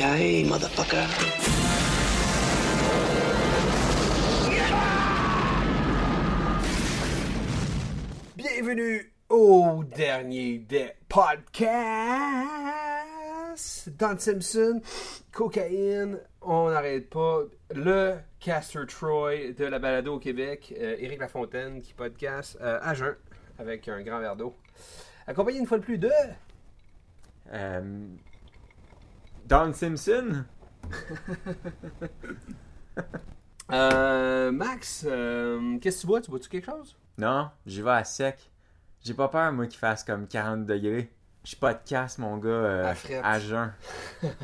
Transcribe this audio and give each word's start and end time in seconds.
Yippee-ki-yay, 0.00 0.44
motherfucker. 0.44 1.06
Bienvenue 8.34 9.12
au 9.28 9.84
dernier 9.84 10.58
des 10.58 10.92
podcasts. 11.06 11.60
Don 13.98 14.16
Simpson, 14.16 14.80
cocaïne, 15.32 16.18
on 16.40 16.70
n'arrête 16.70 17.10
pas. 17.10 17.42
Le 17.74 18.16
Caster 18.38 18.86
Troy 18.88 19.52
de 19.52 19.66
la 19.66 19.78
balado 19.78 20.14
au 20.14 20.18
Québec, 20.18 20.74
euh, 20.80 20.96
Éric 20.98 21.20
Lafontaine 21.20 21.82
qui 21.82 21.92
podcast 21.92 22.56
euh, 22.62 22.78
à 22.80 22.94
jeun 22.94 23.16
avec 23.58 23.86
un 23.88 24.00
grand 24.00 24.20
verre 24.20 24.36
d'eau. 24.36 24.56
Accompagné 25.26 25.58
une 25.58 25.66
fois 25.66 25.76
de 25.78 25.84
plus 25.84 25.98
de. 25.98 26.10
Euh, 27.52 28.06
Don 29.50 29.72
Simpson? 29.72 30.44
Euh, 33.72 34.50
Max, 34.50 35.06
euh, 35.08 35.78
qu'est-ce 35.78 35.98
que 35.98 36.00
tu 36.00 36.06
bois? 36.08 36.20
Tu 36.20 36.28
bois-tu 36.28 36.48
quelque 36.48 36.66
chose? 36.66 36.96
Non, 37.18 37.50
j'y 37.64 37.82
vais 37.82 37.90
à 37.92 38.02
sec. 38.02 38.50
J'ai 39.00 39.14
pas 39.14 39.28
peur, 39.28 39.52
moi, 39.52 39.68
qu'il 39.68 39.78
fasse 39.78 40.02
comme 40.02 40.26
40 40.26 40.66
degrés. 40.66 41.08
Je 41.42 41.56
podcast, 41.56 42.18
mon 42.18 42.36
gars, 42.36 42.48
euh, 42.48 42.92
À 43.22 43.32
à 43.32 43.38
jeun. 43.38 43.72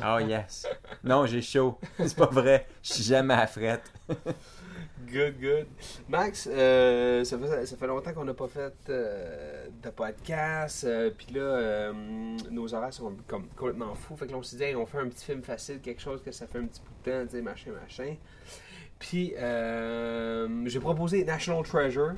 Oh 0.03 0.17
yes. 0.19 0.65
Non, 1.03 1.27
j'ai 1.27 1.41
chaud. 1.41 1.77
C'est 1.99 2.17
pas 2.17 2.25
vrai. 2.25 2.67
Je 2.81 2.93
suis 2.93 3.03
jamais 3.03 3.35
à 3.35 3.45
frette. 3.45 3.91
Good, 5.05 5.39
good. 5.39 5.67
Max, 6.09 6.49
euh, 6.51 7.23
ça, 7.23 7.37
fait, 7.37 7.65
ça 7.67 7.77
fait 7.77 7.87
longtemps 7.87 8.13
qu'on 8.13 8.25
n'a 8.25 8.33
pas 8.33 8.47
fait 8.47 8.73
euh, 8.89 9.67
de 9.81 9.89
podcast. 9.91 10.87
Puis 11.17 11.35
là, 11.35 11.93
nos 12.49 12.73
horaires 12.73 12.93
sont 12.93 13.15
comme 13.27 13.47
complètement 13.49 13.93
fous. 13.93 14.17
Fait 14.17 14.25
que 14.25 14.31
là, 14.31 14.39
on 14.39 14.43
s'est 14.43 14.57
dit, 14.57 14.63
Hey, 14.63 14.75
on 14.75 14.87
fait 14.87 14.97
un 14.97 15.07
petit 15.07 15.25
film 15.25 15.43
facile, 15.43 15.79
quelque 15.81 16.01
chose 16.01 16.23
que 16.23 16.31
ça 16.31 16.47
fait 16.47 16.57
un 16.57 16.65
petit 16.65 16.81
bout 16.81 17.09
de 17.09 17.11
temps, 17.11 17.25
tu 17.25 17.37
sais, 17.37 17.41
machin, 17.43 17.71
machin. 17.79 18.15
Puis, 18.99 19.33
euh, 19.37 20.63
j'ai 20.65 20.79
proposé 20.79 21.23
National 21.23 21.63
Treasure. 21.63 22.13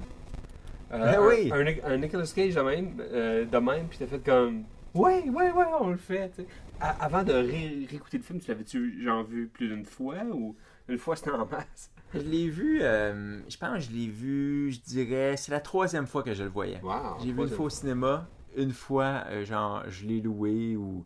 Euh, 0.92 1.12
Ben 1.12 1.20
oui. 1.22 1.52
Un, 1.54 1.66
un- 1.68 1.94
un 1.94 1.98
Nicolas 1.98 2.32
Cage 2.34 2.56
de 2.56 2.62
même, 2.62 2.96
euh, 3.00 3.46
de 3.46 3.58
même 3.58 3.88
puis 3.88 3.98
t'as 4.00 4.08
fait 4.08 4.24
comme, 4.24 4.64
ouais, 4.94 5.24
ouais, 5.30 5.52
ouais, 5.52 5.66
on 5.80 5.90
le 5.92 5.98
fait. 5.98 6.32
avant 6.80 7.24
de 7.24 7.34
ré- 7.34 7.86
réécouter 7.90 8.18
le 8.18 8.24
film, 8.24 8.40
tu 8.40 8.48
l'avais-tu, 8.50 9.04
genre, 9.04 9.24
vu 9.24 9.48
plus 9.48 9.68
d'une 9.68 9.86
fois 9.86 10.16
ou 10.34 10.56
une 10.88 10.98
fois 10.98 11.16
c'était 11.16 11.32
en 11.32 11.46
masse? 11.46 11.92
Je 12.14 12.20
l'ai 12.22 12.50
vu, 12.50 12.80
euh, 12.82 13.40
je 13.48 13.58
pense 13.58 13.74
que 13.76 13.80
je 13.82 13.92
l'ai 13.92 14.08
vu, 14.08 14.72
je 14.72 14.80
dirais, 14.80 15.36
c'est 15.38 15.52
la 15.52 15.60
troisième 15.60 16.08
fois 16.08 16.24
que 16.24 16.34
je 16.34 16.42
le 16.44 16.50
voyais. 16.50 16.80
Wow, 16.82 17.18
J'ai 17.24 17.32
vu 17.34 17.42
une 17.42 17.50
fois 17.50 17.66
au 17.66 17.70
cinéma, 17.70 18.28
une 18.58 18.72
fois, 18.72 19.26
euh, 19.28 19.46
genre, 19.46 19.84
je 19.90 20.08
l'ai 20.08 20.20
loué 20.22 20.76
ou, 20.76 21.06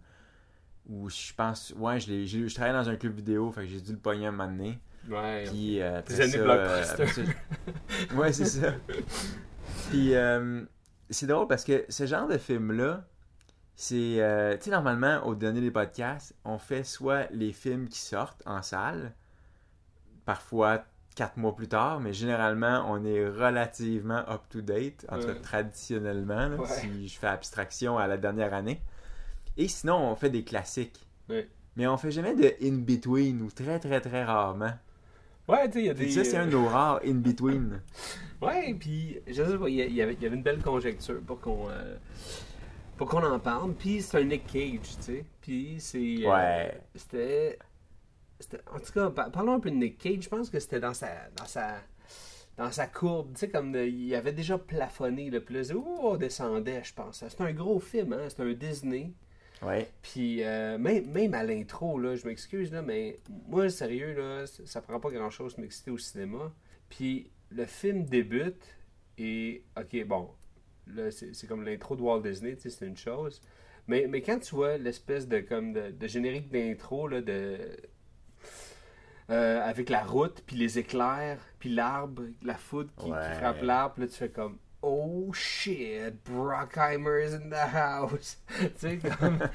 ou 0.89 1.09
je 1.09 1.33
pense, 1.35 1.73
ouais, 1.77 1.99
je 1.99 2.09
l'ai, 2.09 2.25
j'ai- 2.25 2.47
je 2.47 2.55
travaillais 2.55 2.77
dans 2.77 2.89
un 2.89 2.95
club 2.95 3.15
vidéo, 3.15 3.51
fait 3.51 3.61
que 3.61 3.67
j'ai 3.67 3.81
dû 3.81 3.91
le 3.91 3.97
pogner 3.97 4.27
à 4.27 4.31
donné. 4.31 4.79
Ouais. 5.09 5.43
Puis, 5.45 5.81
euh, 5.81 5.99
après 5.99 6.13
Des 6.15 6.21
années 6.21 6.31
ça, 6.31 6.37
euh, 6.39 6.83
après 6.93 7.07
ça- 7.07 8.15
ouais, 8.15 8.31
c'est 8.31 8.45
ça. 8.45 8.73
Puis, 9.89 10.15
euh, 10.15 10.63
c'est 11.09 11.27
drôle 11.27 11.47
parce 11.47 11.63
que 11.63 11.85
ce 11.89 12.05
genre 12.05 12.27
de 12.27 12.37
film-là, 12.37 13.05
c'est, 13.75 14.21
euh, 14.21 14.55
tu 14.57 14.65
sais, 14.65 14.71
normalement, 14.71 15.25
au 15.25 15.35
dernier 15.35 15.61
des 15.61 15.71
podcasts, 15.71 16.35
on 16.45 16.57
fait 16.57 16.83
soit 16.83 17.27
les 17.31 17.51
films 17.53 17.87
qui 17.87 17.99
sortent 17.99 18.41
en 18.45 18.61
salle, 18.61 19.13
parfois 20.25 20.83
quatre 21.15 21.37
mois 21.37 21.55
plus 21.55 21.67
tard, 21.67 21.99
mais 21.99 22.11
généralement, 22.13 22.85
on 22.89 23.03
est 23.05 23.27
relativement 23.27 24.23
up-to-date, 24.29 25.05
en 25.09 25.19
tout 25.19 25.27
cas 25.27 25.35
traditionnellement, 25.35 26.49
là, 26.49 26.55
Ouais. 26.55 26.67
si 26.67 27.07
je 27.07 27.19
fais 27.19 27.27
abstraction 27.27 27.97
à 27.99 28.07
la 28.07 28.17
dernière 28.17 28.53
année. 28.53 28.81
Et 29.57 29.67
sinon, 29.67 29.97
on 29.97 30.15
fait 30.15 30.31
des 30.31 30.43
classiques. 30.43 31.05
Ouais. 31.29 31.47
Mais 31.75 31.85
on 31.87 31.97
fait 31.97 32.11
jamais 32.11 32.35
de 32.35 32.53
in-between, 32.65 33.41
ou 33.43 33.51
très 33.51 33.79
très 33.79 34.01
très 34.01 34.23
rarement. 34.23 34.73
Ouais, 35.47 35.67
tu 35.67 35.73
sais, 35.73 35.79
il 35.81 35.85
y 35.85 35.89
a 35.89 35.93
des. 35.93 36.09
ça, 36.11 36.23
c'est 36.23 36.37
un 36.37 36.45
de 36.45 36.51
nos 36.51 36.67
rares 36.67 37.01
in-between. 37.05 37.81
Ouais, 38.41 38.73
puis 38.79 39.19
je 39.27 39.43
sais 39.43 39.57
pas, 39.57 39.69
il 39.69 39.75
y, 39.75 40.01
avait, 40.01 40.13
il 40.13 40.21
y 40.21 40.25
avait 40.25 40.35
une 40.35 40.43
belle 40.43 40.61
conjecture 40.61 41.19
pour 41.25 41.39
qu'on. 41.41 41.69
euh, 41.69 41.95
pour 42.97 43.09
qu'on 43.09 43.23
en 43.23 43.39
parle. 43.39 43.73
Puis 43.73 44.01
c'est 44.01 44.19
un 44.19 44.23
Nick 44.23 44.45
Cage, 44.47 44.79
tu 44.97 45.01
sais. 45.01 45.25
Puis 45.41 45.75
c'est. 45.79 46.17
euh, 46.25 46.29
Ouais. 46.31 46.81
C'était. 46.95 47.59
c'était- 48.39 48.61
En 48.73 48.79
tout 48.79 48.91
cas, 48.93 49.09
par- 49.09 49.31
parlons 49.31 49.53
un 49.55 49.59
peu 49.59 49.71
de 49.71 49.75
Nick 49.75 49.97
Cage. 49.97 50.23
Je 50.23 50.29
pense 50.29 50.49
que 50.49 50.59
c'était 50.59 50.79
dans 50.79 50.93
sa. 50.93 51.09
Dans 51.35 51.45
sa 51.45 51.75
dans 52.55 52.71
sa 52.71 52.85
courbe, 52.85 53.33
tu 53.33 53.39
sais, 53.39 53.49
comme 53.49 53.71
de- 53.71 53.83
il 53.83 54.13
avait 54.13 54.31
déjà 54.31 54.59
plafonné 54.59 55.31
le 55.31 55.41
plus. 55.43 55.73
Ouh, 55.73 55.83
on 56.03 56.17
descendait, 56.17 56.83
je 56.83 56.93
pense. 56.93 57.25
C'était 57.27 57.43
un 57.43 57.51
gros 57.51 57.79
film, 57.79 58.13
hein. 58.13 58.29
C'était 58.29 58.43
un 58.43 58.53
Disney. 58.53 59.11
Ouais. 59.65 59.89
Puis 60.01 60.43
euh, 60.43 60.77
même, 60.77 61.09
même 61.11 61.33
à 61.33 61.43
l'intro, 61.43 61.99
là, 61.99 62.15
je 62.15 62.25
m'excuse, 62.25 62.71
là, 62.71 62.81
mais 62.81 63.19
moi, 63.47 63.69
sérieux, 63.69 64.13
là, 64.13 64.45
ça, 64.45 64.81
prend 64.81 64.99
pas 64.99 65.09
grand-chose 65.09 65.55
de 65.55 65.61
m'exciter 65.61 65.91
au 65.91 65.97
cinéma. 65.97 66.51
Puis 66.89 67.31
le 67.49 67.65
film 67.65 68.05
débute 68.05 68.77
et, 69.17 69.63
ok, 69.77 70.05
bon, 70.05 70.29
là, 70.87 71.11
c'est 71.11 71.47
comme 71.47 71.63
l'intro 71.63 71.95
de 71.95 72.01
Walt 72.01 72.21
Disney, 72.21 72.55
c'est 72.59 72.85
une 72.85 72.97
chose. 72.97 73.41
Mais, 73.87 74.07
mais 74.07 74.21
quand 74.21 74.39
tu 74.39 74.55
vois 74.55 74.77
l'espèce 74.77 75.27
de, 75.27 75.39
comme 75.39 75.73
de, 75.73 75.91
de 75.91 76.07
générique 76.07 76.49
d'intro, 76.49 77.07
là, 77.07 77.21
de... 77.21 77.57
euh, 79.29 79.61
avec 79.61 79.89
la 79.89 80.03
route, 80.03 80.41
puis 80.45 80.55
les 80.55 80.79
éclairs, 80.79 81.39
puis 81.59 81.69
l'arbre, 81.69 82.23
la 82.41 82.55
foudre 82.55 82.89
qui, 82.97 83.05
qui 83.05 83.11
frappe 83.11 83.61
l'arbre, 83.61 84.01
là, 84.01 84.07
tu 84.07 84.15
fais 84.15 84.29
comme... 84.29 84.57
Oh 84.85 85.31
shit, 85.31 86.13
Brockheimer's 86.25 87.33
in 87.33 87.49
the 87.49 87.53
house. 87.73 88.37
tu 88.59 88.67
sais, 88.75 88.97
comme 88.97 89.37
de 89.37 89.47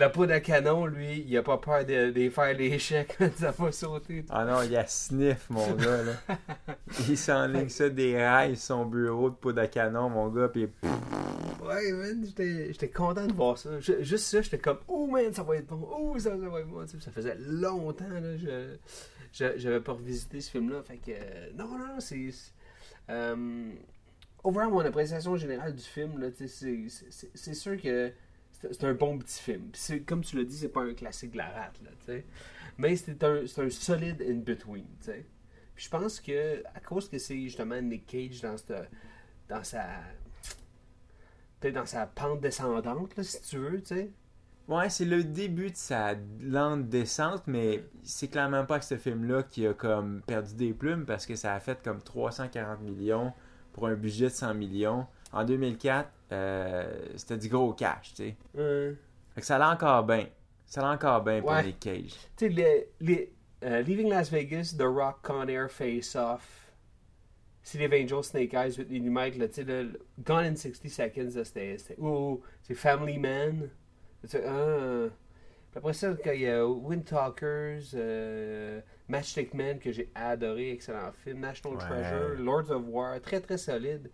la 0.00 0.10
poudre 0.10 0.34
à 0.34 0.40
canon, 0.40 0.84
lui, 0.84 1.24
il 1.26 1.36
a 1.38 1.42
pas 1.42 1.56
peur 1.56 1.86
de, 1.86 2.10
de 2.10 2.28
faire 2.28 2.78
chèques 2.78 3.14
quand 3.18 3.30
ça 3.36 3.50
va 3.52 3.72
sauter. 3.72 4.26
Ah 4.28 4.44
non, 4.44 4.60
il 4.62 4.72
y 4.72 4.76
a 4.76 4.86
sniff, 4.86 5.48
mon 5.48 5.72
gars, 5.72 6.02
là. 6.02 6.36
Il 7.08 7.16
s'enligne 7.16 7.70
ça 7.70 7.88
des 7.88 8.14
rails 8.22 8.56
son 8.56 8.84
bureau 8.84 9.30
de 9.30 9.36
poudre 9.36 9.62
à 9.62 9.68
canon, 9.68 10.10
mon 10.10 10.28
gars, 10.28 10.48
pis 10.48 10.68
Ouais, 11.64 11.92
man, 11.92 12.22
j'étais 12.36 12.88
content 12.90 13.26
de 13.26 13.32
voir 13.32 13.56
ça. 13.56 13.80
Ju- 13.80 14.04
juste 14.04 14.26
ça, 14.26 14.42
j'étais 14.42 14.58
comme, 14.58 14.80
oh 14.86 15.06
man, 15.06 15.32
ça 15.32 15.42
va 15.44 15.56
être 15.56 15.66
bon, 15.68 15.88
oh 15.90 16.18
ça, 16.18 16.30
ça 16.30 16.36
va 16.36 16.60
être 16.60 16.68
bon. 16.68 16.84
Tu 16.84 16.98
sais, 16.98 17.04
Ça 17.06 17.10
faisait 17.10 17.36
longtemps, 17.38 18.04
là, 18.10 18.36
je 18.36 18.76
j'avais 19.32 19.80
pas 19.80 19.92
revisité 19.92 20.42
ce 20.42 20.50
film-là. 20.50 20.82
Fait 20.82 20.98
que, 20.98 21.10
euh, 21.12 21.48
non, 21.56 21.68
non, 21.78 22.00
c'est. 22.00 22.30
c'est- 22.30 22.52
Euh, 23.10 23.72
overall, 24.44 24.70
mon 24.70 24.80
appréciation 24.84 25.36
générale 25.36 25.74
du 25.74 25.82
film, 25.82 26.30
c'est- 26.36 27.54
sûr 27.54 27.80
que 27.80 28.12
c'est 28.52 28.84
un 28.84 28.94
bon 28.94 29.18
petit 29.18 29.42
film. 29.42 29.70
Comme 30.06 30.22
tu 30.22 30.36
l'as 30.36 30.44
dit, 30.44 30.56
c'est 30.56 30.68
pas 30.68 30.82
un 30.82 30.94
classique 30.94 31.32
de 31.32 31.38
la 31.38 31.50
rate, 31.50 31.80
là. 31.82 32.14
Mais 32.78 32.96
c'est 32.96 33.22
un, 33.24 33.42
un 33.44 33.70
solide 33.70 34.22
in-between, 34.22 34.84
je 35.76 35.88
pense 35.88 36.20
que, 36.20 36.62
à 36.74 36.80
cause 36.80 37.08
que 37.08 37.18
c'est 37.18 37.40
justement 37.42 37.80
Nick 37.82 38.06
Cage 38.06 38.40
dans, 38.40 38.56
dans 39.48 39.64
sa. 39.64 39.84
Dans 41.62 41.86
sa 41.86 42.06
pente 42.06 42.40
descendante, 42.42 43.22
si 43.22 43.40
tu 43.40 43.56
veux, 43.56 43.80
tu 43.80 43.86
sais. 43.94 44.10
Ouais, 44.68 44.88
c'est 44.90 45.06
le 45.06 45.24
début 45.24 45.70
de 45.70 45.76
sa 45.76 46.14
lente 46.40 46.88
descente, 46.90 47.42
mais 47.46 47.84
c'est 48.02 48.28
clairement 48.28 48.66
pas 48.66 48.78
que 48.78 48.84
ce 48.84 48.96
film-là 48.98 49.42
qui 49.44 49.66
a 49.66 49.72
comme 49.74 50.20
perdu 50.26 50.54
des 50.54 50.72
plumes 50.74 51.06
parce 51.06 51.24
que 51.26 51.36
ça 51.36 51.54
a 51.54 51.60
fait 51.60 51.82
comme 51.82 52.02
340 52.02 52.80
millions 52.82 53.32
pour 53.74 53.86
un 53.88 53.94
budget 53.94 54.26
de 54.26 54.30
100 54.30 54.54
millions. 54.54 55.06
En 55.32 55.44
2004, 55.44 56.08
euh, 56.32 57.06
c'était 57.16 57.36
du 57.36 57.48
gros 57.48 57.72
cash, 57.74 58.14
tu 58.14 58.22
sais. 58.24 58.36
Fait 59.34 59.40
que 59.40 59.46
ça 59.46 59.56
allait 59.56 59.64
encore 59.74 60.04
bien. 60.04 60.26
Ça 60.64 60.80
allait 60.80 60.94
encore 60.94 61.22
bien 61.22 61.40
pour 61.40 61.50
Ouais. 61.50 61.64
Nick 61.64 61.80
Cage. 61.80 62.14
tu 62.36 62.46
sais, 62.46 62.48
les, 62.48 62.88
les, 63.00 63.32
euh, 63.64 63.82
Leaving 63.82 64.08
Las 64.08 64.30
Vegas, 64.30 64.74
The 64.78 64.82
Rock, 64.84 65.18
Con 65.22 65.46
Air, 65.48 65.70
Face 65.70 66.14
Off, 66.16 66.70
City 67.62 67.84
of 67.86 67.92
Angels, 67.92 68.22
Snake 68.24 68.54
Eyes, 68.54 68.78
Whitney 68.78 69.00
Mike, 69.10 69.36
là, 69.36 69.48
tu 69.48 69.54
sais, 69.54 69.64
le- 69.64 69.98
Gone 70.24 70.44
in 70.44 70.56
60 70.56 70.88
Seconds, 70.88 71.30
c'était. 71.44 71.76
c'était- 71.78 72.00
Ou 72.00 72.40
c'est 72.62 72.74
Family 72.74 73.18
Man. 73.18 73.68
Sais, 74.24 74.44
ah. 74.46 75.08
Après 75.76 75.92
ça, 75.92 76.14
il 76.32 76.40
y 76.40 76.48
a 76.48 76.64
Wind 76.66 77.04
Talkers, 77.04 77.82
euh, 77.94 78.80
Matchstick 79.08 79.52
Man, 79.54 79.78
que 79.78 79.92
j'ai 79.92 80.10
adoré, 80.14 80.70
excellent 80.72 81.12
film, 81.12 81.40
National 81.40 81.78
Ouais. 81.78 81.84
Treasure, 81.84 82.36
Lords 82.38 82.70
of 82.70 82.82
War, 82.86 83.20
très 83.20 83.40
très 83.40 83.58
solide. 83.58 84.10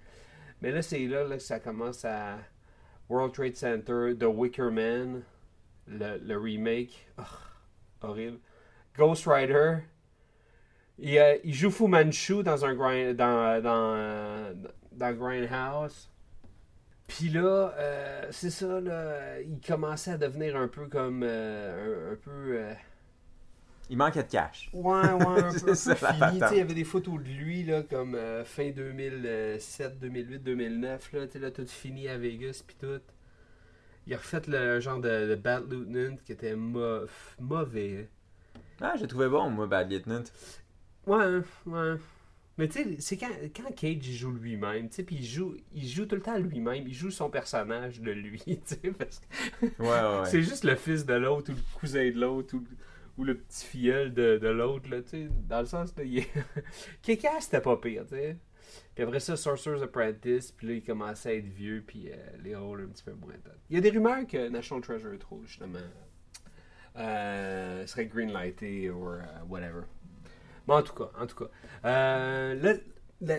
Mais 0.60 0.72
là, 0.72 0.82
c'est 0.82 1.06
là, 1.06 1.24
là 1.24 1.36
que 1.36 1.42
ça 1.42 1.60
commence 1.60 2.04
à. 2.04 2.38
World 3.08 3.34
Trade 3.34 3.56
Center, 3.56 4.14
The 4.16 4.24
Wicker 4.24 4.70
Man, 4.70 5.22
le, 5.88 6.18
le 6.18 6.38
remake. 6.38 7.08
Horrible. 8.02 8.38
Ghost 8.96 9.26
Rider. 9.26 9.78
Il, 10.98 11.18
euh, 11.18 11.36
il 11.42 11.54
joue 11.54 11.70
Fu 11.70 11.88
Manchu 11.88 12.42
dans 12.44 12.64
un 12.64 12.74
grind, 12.74 13.16
dans, 13.16 13.60
dans, 13.62 13.94
euh, 13.96 14.54
dans 14.92 15.12
Grindhouse. 15.12 16.08
Puis 17.08 17.30
là, 17.30 17.74
euh, 17.76 18.26
c'est 18.30 18.50
ça, 18.50 18.80
là, 18.80 19.40
il 19.40 19.60
commençait 19.60 20.12
à 20.12 20.18
devenir 20.18 20.56
un 20.56 20.68
peu 20.68 20.86
comme. 20.86 21.22
euh, 21.24 22.10
un, 22.10 22.12
un 22.12 22.16
peu. 22.16 22.60
Il 23.90 23.96
manquait 23.96 24.22
de 24.22 24.28
cash. 24.30 24.70
Ouais, 24.72 25.02
ouais, 25.02 25.42
un 25.42 25.52
peu, 25.64 25.74
fini. 25.74 26.40
Il 26.52 26.56
y 26.56 26.60
avait 26.60 26.74
des 26.74 26.84
photos 26.84 27.20
de 27.20 27.28
lui, 27.28 27.64
là, 27.64 27.82
comme 27.82 28.14
euh, 28.14 28.44
fin 28.44 28.70
2007, 28.70 29.98
2008, 29.98 30.38
2009. 30.44 31.12
Là, 31.12 31.26
tu 31.26 31.32
sais, 31.32 31.38
là, 31.40 31.50
tout 31.50 31.66
fini 31.66 32.08
à 32.08 32.16
Vegas, 32.16 32.62
puis 32.64 32.76
tout. 32.80 33.00
Il 34.06 34.14
a 34.14 34.16
refait 34.16 34.42
le 34.46 34.78
genre 34.78 35.00
de, 35.00 35.28
de 35.30 35.34
Bad 35.34 35.70
Lieutenant 35.70 36.16
qui 36.24 36.32
était 36.32 36.54
mauvais. 36.54 38.08
Ah, 38.80 38.94
j'ai 38.96 39.08
trouvé 39.08 39.28
bon, 39.28 39.50
moi, 39.50 39.66
Bad 39.66 39.90
Lieutenant. 39.90 40.22
Ouais, 41.06 41.40
ouais. 41.66 41.96
Mais 42.58 42.68
tu 42.68 42.82
sais, 42.82 42.96
c'est 43.00 43.16
quand, 43.16 43.30
quand 43.56 43.74
Cage 43.74 44.06
il 44.06 44.16
joue 44.16 44.32
lui-même, 44.32 44.88
tu 44.88 44.96
sais, 44.96 45.02
puis 45.02 45.16
il 45.16 45.24
joue, 45.24 45.56
il 45.72 45.88
joue 45.88 46.04
tout 46.04 46.14
le 46.14 46.20
temps 46.20 46.36
lui-même, 46.36 46.86
il 46.86 46.92
joue 46.94 47.10
son 47.10 47.30
personnage 47.30 48.00
de 48.00 48.10
lui, 48.10 48.38
tu 48.46 48.60
sais, 48.66 48.76
parce 48.96 49.18
que 49.18 49.64
Ouais, 49.64 49.88
ouais, 49.88 50.20
ouais. 50.20 50.24
c'est 50.26 50.42
juste 50.42 50.64
le 50.64 50.76
fils 50.76 51.06
de 51.06 51.14
l'autre 51.14 51.52
ou 51.52 51.54
le 51.54 51.78
cousin 51.80 52.04
de 52.10 52.20
l'autre 52.20 52.54
ou, 52.54 52.62
ou 53.18 53.24
le 53.24 53.36
petit 53.36 53.64
filleul 53.66 54.14
de, 54.14 54.38
de 54.38 54.48
l'autre, 54.48 54.88
là, 54.90 55.02
tu 55.02 55.08
sais, 55.08 55.28
dans 55.48 55.60
le 55.60 55.66
sens, 55.66 55.94
là, 55.96 56.04
il 56.04 56.18
est... 56.18 56.28
Kick-Ass, 57.02 57.44
c'était 57.44 57.60
pas 57.60 57.76
pire, 57.76 58.04
tu 58.04 58.16
sais. 58.16 58.36
Puis 58.94 59.04
après 59.04 59.20
ça, 59.20 59.36
Sorcerer's 59.36 59.82
Apprentice, 59.82 60.52
puis 60.52 60.66
là, 60.68 60.74
il 60.74 60.82
commençait 60.82 61.30
à 61.30 61.34
être 61.34 61.46
vieux, 61.46 61.82
puis 61.86 62.10
euh, 62.10 62.16
les 62.42 62.54
rôles 62.54 62.82
un 62.82 62.88
petit 62.88 63.04
peu 63.04 63.12
moins 63.12 63.34
top. 63.44 63.56
Il 63.68 63.76
y 63.76 63.78
a 63.78 63.80
des 63.80 63.90
rumeurs 63.90 64.26
que 64.26 64.48
National 64.48 64.82
Treasure 64.82 65.18
3, 65.18 65.38
justement, 65.44 65.78
euh, 66.96 67.86
serait 67.86 68.06
greenlighté 68.06 68.90
ou 68.90 69.08
euh, 69.08 69.20
whatever. 69.48 69.82
Bon, 70.66 70.74
en 70.74 70.82
tout 70.82 70.94
cas, 70.94 71.10
en 71.18 71.26
tout 71.26 71.36
cas. 71.36 71.50
Euh, 71.84 72.54
là, 72.54 72.74
là, 73.20 73.38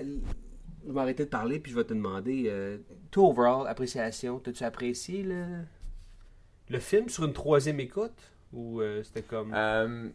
je 0.85 0.91
vais 0.91 0.99
arrêter 0.99 1.25
de 1.25 1.29
parler, 1.29 1.59
puis 1.59 1.71
je 1.71 1.77
vais 1.77 1.83
te 1.83 1.93
demander, 1.93 2.45
euh, 2.47 2.77
toi, 3.11 3.29
overall, 3.29 3.67
appréciation, 3.67 4.39
t'as-tu 4.39 4.63
apprécié 4.63 5.23
le, 5.23 5.45
le 6.69 6.79
film 6.79 7.09
sur 7.09 7.25
une 7.25 7.33
troisième 7.33 7.79
écoute? 7.79 8.33
Ou 8.53 8.81
euh, 8.81 9.03
c'était 9.03 9.23
comme... 9.23 9.53
Euh, 9.53 10.09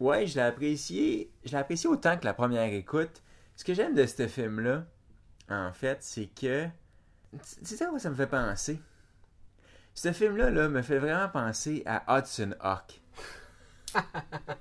ouais, 0.00 0.26
je 0.26 0.34
l'ai 0.34 0.42
apprécié. 0.42 1.30
Je 1.44 1.50
l'ai 1.52 1.58
apprécié 1.58 1.88
autant 1.88 2.16
que 2.16 2.24
la 2.24 2.34
première 2.34 2.72
écoute. 2.72 3.22
Ce 3.56 3.64
que 3.64 3.74
j'aime 3.74 3.94
de 3.94 4.06
ce 4.06 4.26
film-là, 4.26 4.86
en 5.48 5.72
fait, 5.72 5.98
c'est 6.02 6.26
que. 6.26 6.66
Tu 7.32 7.76
sais 7.76 7.84
à 7.84 7.88
quoi 7.88 7.98
ça 7.98 8.10
me 8.10 8.14
fait 8.16 8.26
penser? 8.26 8.80
Ce 9.94 10.12
film-là 10.12 10.50
là, 10.50 10.68
me 10.68 10.82
fait 10.82 10.98
vraiment 10.98 11.28
penser 11.28 11.82
à 11.86 12.18
Hudson 12.18 12.54
Hawk. 12.60 13.00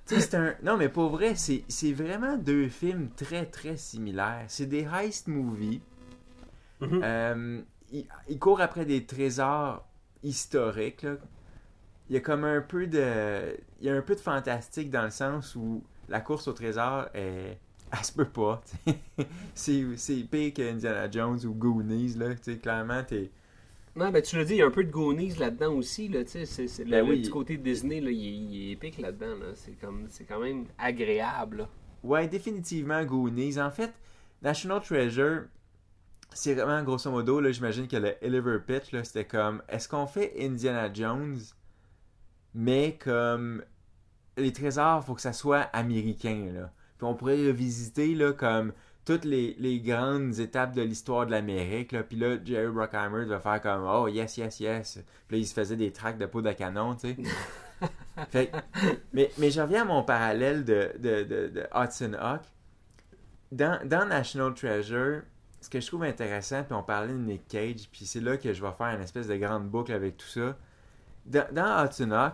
C'est 0.06 0.34
un. 0.36 0.56
Non, 0.62 0.76
mais 0.76 0.90
pour 0.90 1.10
vrai, 1.10 1.36
c'est 1.36 1.64
c'est 1.70 1.94
vraiment 1.94 2.36
deux 2.36 2.68
films 2.68 3.10
très 3.16 3.46
très 3.46 3.78
similaires. 3.78 4.44
C'est 4.50 4.66
des 4.66 4.86
heist 4.94 5.28
movies. 5.28 5.80
Mhm. 6.82 7.02
Euh, 7.02 7.62
ils, 7.94 8.08
ils 8.28 8.40
courent 8.40 8.60
après 8.60 8.84
des 8.84 9.06
trésors 9.06 9.88
historiques. 10.22 11.04
Là. 11.04 11.16
Il 12.10 12.16
y 12.16 12.18
a 12.18 12.22
comme 12.22 12.44
un 12.44 12.62
peu 12.62 12.88
de. 12.88 13.58
Il 13.80 13.88
y 13.88 13.90
a 13.90 13.96
un 13.96 14.02
peu 14.02 14.16
de 14.16 14.20
fantastique 14.20 14.90
dans 14.90 15.04
le 15.04 15.12
sens 15.12 15.56
où 15.56 15.84
la 16.10 16.22
course 16.22 16.48
au 16.48 16.54
trésor 16.54 17.08
est. 17.14 17.58
Elle 17.94 18.06
se 18.06 18.14
peut 18.14 18.24
pas. 18.24 18.62
c'est 19.54 19.84
c'est 19.98 20.24
pire 20.24 20.54
que 20.54 20.62
Indiana 20.62 21.12
Jones 21.12 21.40
ou 21.46 21.54
Goonies. 21.54 22.14
Là. 22.14 22.36
Clairement, 22.62 23.04
t'es. 23.04 23.30
Non, 23.96 24.10
ben 24.10 24.22
tu 24.22 24.38
l'as 24.38 24.46
dit, 24.46 24.54
il 24.54 24.58
y 24.60 24.62
a 24.62 24.66
un 24.66 24.72
peu 24.72 24.86
de 24.86 24.92
Goonies 24.92 25.36
là-dedans 25.36 25.74
aussi, 25.74 26.08
là, 26.08 26.24
tu 26.24 26.46
sais, 26.46 26.68
c'est, 26.68 26.86
le, 26.86 26.92
Ben 26.92 27.10
oui. 27.10 27.28
côté 27.30 27.58
Disney, 27.58 28.00
là, 28.00 28.10
il, 28.10 28.26
est, 28.26 28.32
il 28.32 28.70
est 28.70 28.72
épique 28.72 28.98
là-dedans, 29.00 29.36
là, 29.36 29.48
c'est 29.54 29.74
comme, 29.74 30.06
c'est 30.10 30.24
quand 30.24 30.40
même 30.40 30.66
agréable, 30.78 31.58
là. 31.58 31.70
Ouais, 32.02 32.28
définitivement 32.28 33.04
Goonies. 33.04 33.60
En 33.60 33.70
fait, 33.70 33.92
National 34.42 34.82
Treasure, 34.82 35.44
c'est 36.34 36.54
vraiment 36.54 36.82
grosso 36.84 37.12
modo, 37.12 37.42
là, 37.42 37.52
j'imagine 37.52 37.88
que 37.88 37.98
le 37.98 38.16
Oliver 38.24 38.60
Pitch, 38.66 38.94
là, 38.94 39.04
c'était 39.04 39.26
comme 39.26 39.62
est-ce 39.68 39.90
qu'on 39.90 40.08
fait 40.08 40.34
Indiana 40.40 40.92
Jones, 40.94 41.38
mais 42.54 42.98
comme 42.98 43.64
les 44.38 44.54
trésors, 44.54 45.04
faut 45.06 45.16
que 45.16 45.22
ça 45.22 45.34
soit 45.34 45.62
américain, 45.74 46.52
là. 46.54 46.72
Puis 46.98 47.08
on 47.08 47.16
pourrait 47.16 47.38
le 47.38 47.52
visiter, 47.52 48.14
là, 48.14 48.34
comme 48.34 48.74
toutes 49.06 49.26
les, 49.26 49.56
les 49.58 49.80
grandes 49.80 50.40
étapes 50.40 50.76
de 50.76 50.82
l'histoire 50.82 51.26
de 51.26 51.32
l'Amérique, 51.32 51.92
là. 51.92 52.04
Puis 52.04 52.18
là, 52.18 52.38
Jerry 52.44 52.72
Bruckheimer 52.72 53.26
va 53.26 53.40
faire 53.40 53.62
comme 53.62 53.84
oh 53.84 54.08
yes, 54.08 54.38
yes, 54.38 54.60
yes. 54.60 55.00
Puis 55.28 55.38
là, 55.38 55.42
il 55.42 55.48
se 55.48 55.54
faisait 55.54 55.76
des 55.76 55.92
tracks 55.92 56.18
de 56.18 56.26
poudre 56.26 56.50
à 56.50 56.54
canon, 56.54 56.96
tu 56.96 57.16
sais. 57.16 57.18
Fait 58.30 58.52
mais, 59.14 59.32
mais 59.38 59.50
je 59.50 59.60
reviens 59.62 59.82
à 59.82 59.86
mon 59.86 60.04
parallèle 60.04 60.64
de, 60.64 60.92
de, 61.00 61.24
de, 61.24 61.48
de 61.48 61.68
Hudson 61.74 62.14
Hawk. 62.20 62.42
Dans, 63.52 63.80
dans 63.86 64.06
National 64.06 64.54
Treasure, 64.54 65.24
ce 65.62 65.70
que 65.70 65.80
je 65.80 65.88
trouve 65.88 66.04
intéressant, 66.04 66.64
puis 66.64 66.74
on 66.74 66.84
parlait 66.84 67.14
de 67.14 67.18
Nick 67.18 67.48
Cage, 67.48 67.90
puis 67.92 68.06
c'est 68.06 68.22
là 68.22 68.38
que 68.38 68.54
je 68.54 68.62
vais 68.62 68.72
faire 68.78 68.96
une 68.96 69.02
espèce 69.02 69.28
de 69.28 69.36
grande 69.36 69.70
boucle 69.70 69.92
avec 69.92 70.18
tout 70.18 70.28
ça. 70.28 70.58
Dans, 71.26 71.48
dans 71.52 71.86
Hudson 71.86 72.32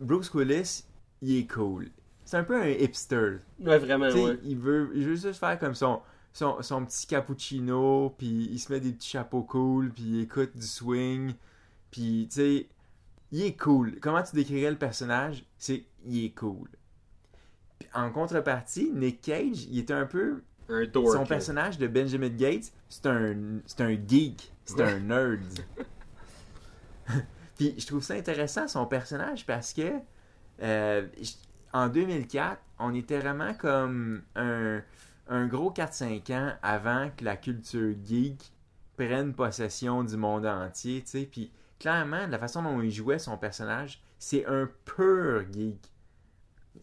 Bruce 0.00 0.32
Willis, 0.34 0.84
il 1.22 1.38
est 1.38 1.46
cool. 1.46 1.90
C'est 2.24 2.36
un 2.36 2.44
peu 2.44 2.60
un 2.60 2.68
hipster. 2.68 3.38
Ouais, 3.60 3.78
vraiment, 3.78 4.08
ouais. 4.08 4.38
il, 4.44 4.56
veut, 4.56 4.90
il 4.94 5.04
veut 5.06 5.14
juste 5.14 5.38
faire 5.38 5.58
comme 5.58 5.74
son, 5.74 6.00
son, 6.32 6.62
son 6.62 6.84
petit 6.84 7.06
cappuccino, 7.06 8.14
puis 8.16 8.48
il 8.50 8.58
se 8.58 8.72
met 8.72 8.80
des 8.80 8.92
petits 8.92 9.10
chapeaux 9.10 9.42
cool, 9.42 9.90
puis 9.92 10.04
il 10.04 10.20
écoute 10.22 10.56
du 10.56 10.66
swing, 10.66 11.34
puis 11.90 12.26
tu 12.30 12.36
sais, 12.36 12.68
il 13.30 13.42
est 13.42 13.56
cool. 13.56 13.98
Comment 14.00 14.22
tu 14.22 14.34
décrirais 14.34 14.70
le 14.70 14.78
personnage? 14.78 15.44
C'est 15.58 15.84
il 16.06 16.24
est 16.24 16.34
cool. 16.34 16.68
Puis, 17.78 17.88
en 17.94 18.10
contrepartie, 18.10 18.90
Nick 18.92 19.20
Cage, 19.20 19.64
il 19.64 19.78
est 19.78 19.90
un 19.90 20.06
peu 20.06 20.42
Un 20.68 20.86
dork. 20.86 21.12
son 21.12 21.24
personnage 21.24 21.78
de 21.78 21.86
Benjamin 21.86 22.28
Gates, 22.28 22.72
c'est 22.88 23.06
un, 23.06 23.34
c'est 23.66 23.80
un 23.82 23.90
geek, 23.90 24.52
c'est 24.64 24.80
un 24.80 25.00
nerd. 25.00 25.40
Puis 27.56 27.74
je 27.78 27.86
trouve 27.86 28.02
ça 28.02 28.14
intéressant, 28.14 28.68
son 28.68 28.86
personnage, 28.86 29.46
parce 29.46 29.72
que 29.72 29.92
euh, 30.62 31.06
en 31.72 31.88
2004, 31.88 32.60
on 32.78 32.94
était 32.94 33.18
vraiment 33.18 33.54
comme 33.54 34.22
un, 34.36 34.82
un 35.28 35.46
gros 35.46 35.70
4-5 35.70 36.32
ans 36.32 36.52
avant 36.62 37.10
que 37.16 37.24
la 37.24 37.36
culture 37.36 37.94
geek 38.04 38.52
prenne 38.96 39.34
possession 39.34 40.04
du 40.04 40.16
monde 40.16 40.46
entier, 40.46 41.02
tu 41.02 41.10
sais. 41.10 41.28
Puis 41.30 41.50
clairement, 41.78 42.26
la 42.26 42.38
façon 42.38 42.62
dont 42.62 42.80
il 42.80 42.90
jouait 42.90 43.18
son 43.18 43.36
personnage, 43.36 44.02
c'est 44.18 44.46
un 44.46 44.68
pur 44.84 45.44
geek. 45.52 45.78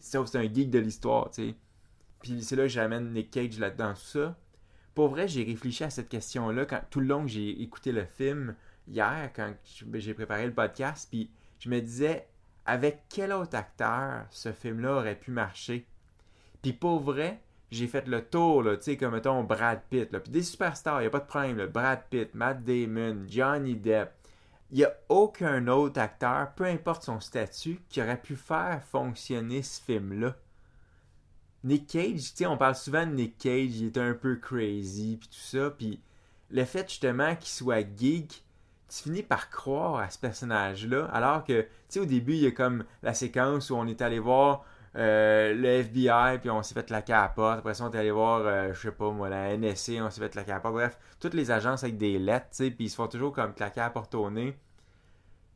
Sauf 0.00 0.28
c'est 0.28 0.38
un 0.38 0.52
geek 0.52 0.70
de 0.70 0.78
l'histoire, 0.78 1.30
tu 1.30 1.48
sais. 1.48 1.54
Puis 2.20 2.42
c'est 2.42 2.56
là 2.56 2.62
que 2.62 2.68
j'amène 2.68 3.12
Nick 3.12 3.30
Cage 3.30 3.58
là-dedans, 3.58 3.94
tout 3.94 4.00
ça. 4.00 4.36
Pour 4.94 5.08
vrai, 5.08 5.26
j'ai 5.26 5.42
réfléchi 5.42 5.84
à 5.84 5.90
cette 5.90 6.08
question-là 6.08 6.66
tout 6.90 7.00
le 7.00 7.06
long 7.06 7.22
que 7.22 7.30
j'ai 7.30 7.62
écouté 7.62 7.92
le 7.92 8.04
film 8.04 8.54
hier, 8.88 9.30
quand 9.34 9.52
j'ai 9.94 10.14
préparé 10.14 10.46
le 10.46 10.54
podcast, 10.54 11.08
puis 11.10 11.30
je 11.58 11.68
me 11.68 11.80
disais, 11.80 12.26
avec 12.66 13.04
quel 13.08 13.32
autre 13.32 13.56
acteur 13.56 14.26
ce 14.30 14.52
film-là 14.52 14.96
aurait 14.96 15.18
pu 15.18 15.30
marcher? 15.30 15.86
Puis 16.62 16.72
pour 16.72 17.00
vrai, 17.00 17.40
j'ai 17.70 17.88
fait 17.88 18.06
le 18.06 18.24
tour, 18.24 18.64
tu 18.64 18.82
sais, 18.82 18.96
comme 18.96 19.14
mettons 19.14 19.42
Brad 19.42 19.80
Pitt. 19.88 20.10
Puis 20.10 20.30
des 20.30 20.42
superstars, 20.42 21.02
il 21.02 21.06
a 21.06 21.10
pas 21.10 21.20
de 21.20 21.26
problème. 21.26 21.66
Brad 21.66 22.02
Pitt, 22.10 22.34
Matt 22.34 22.62
Damon, 22.64 23.24
Johnny 23.26 23.74
Depp. 23.74 24.12
Il 24.70 24.78
n'y 24.78 24.84
a 24.84 24.94
aucun 25.08 25.66
autre 25.68 26.00
acteur, 26.00 26.52
peu 26.54 26.64
importe 26.64 27.02
son 27.02 27.20
statut, 27.20 27.80
qui 27.88 28.00
aurait 28.00 28.20
pu 28.20 28.36
faire 28.36 28.82
fonctionner 28.84 29.62
ce 29.62 29.80
film-là. 29.82 30.36
Nick 31.64 31.86
Cage, 31.86 32.34
tu 32.34 32.44
on 32.46 32.56
parle 32.56 32.74
souvent 32.74 33.06
de 33.06 33.12
Nick 33.12 33.38
Cage, 33.38 33.76
il 33.76 33.86
est 33.86 33.98
un 33.98 34.14
peu 34.14 34.36
crazy, 34.36 35.16
puis 35.16 35.28
tout 35.28 35.34
ça, 35.34 35.70
puis 35.70 36.00
le 36.50 36.64
fait 36.64 36.88
justement 36.88 37.36
qu'il 37.36 37.48
soit 37.48 37.86
geek, 37.96 38.44
tu 38.94 39.04
finis 39.04 39.22
par 39.22 39.48
croire 39.48 40.00
à 40.00 40.10
ce 40.10 40.18
personnage-là, 40.18 41.06
alors 41.12 41.44
que, 41.44 41.62
tu 41.62 41.68
sais, 41.88 42.00
au 42.00 42.04
début, 42.04 42.34
il 42.34 42.42
y 42.42 42.46
a 42.46 42.50
comme 42.50 42.84
la 43.02 43.14
séquence 43.14 43.70
où 43.70 43.76
on 43.76 43.86
est 43.86 44.02
allé 44.02 44.18
voir 44.18 44.64
euh, 44.96 45.54
le 45.54 45.66
FBI, 45.66 46.38
puis 46.40 46.50
on 46.50 46.62
s'est 46.62 46.74
fait 46.74 46.90
la 46.90 47.00
porte, 47.28 47.60
après 47.60 47.72
ça, 47.72 47.84
on 47.84 47.90
est 47.90 47.98
allé 47.98 48.10
voir, 48.10 48.42
euh, 48.44 48.74
je 48.74 48.80
sais 48.80 48.92
pas 48.92 49.10
moi, 49.10 49.30
la 49.30 49.56
NSC, 49.56 49.98
on 50.02 50.10
s'est 50.10 50.20
fait 50.20 50.34
la 50.34 50.60
porte, 50.60 50.74
bref, 50.74 50.98
toutes 51.20 51.32
les 51.32 51.50
agences 51.50 51.84
avec 51.84 51.96
des 51.96 52.18
lettres, 52.18 52.48
tu 52.50 52.64
sais, 52.64 52.70
puis 52.70 52.86
ils 52.86 52.90
se 52.90 52.96
font 52.96 53.08
toujours 53.08 53.32
comme 53.32 53.54
claquer 53.54 53.80
à 53.80 53.88
porte 53.88 54.14
au 54.14 54.30
nez. 54.30 54.58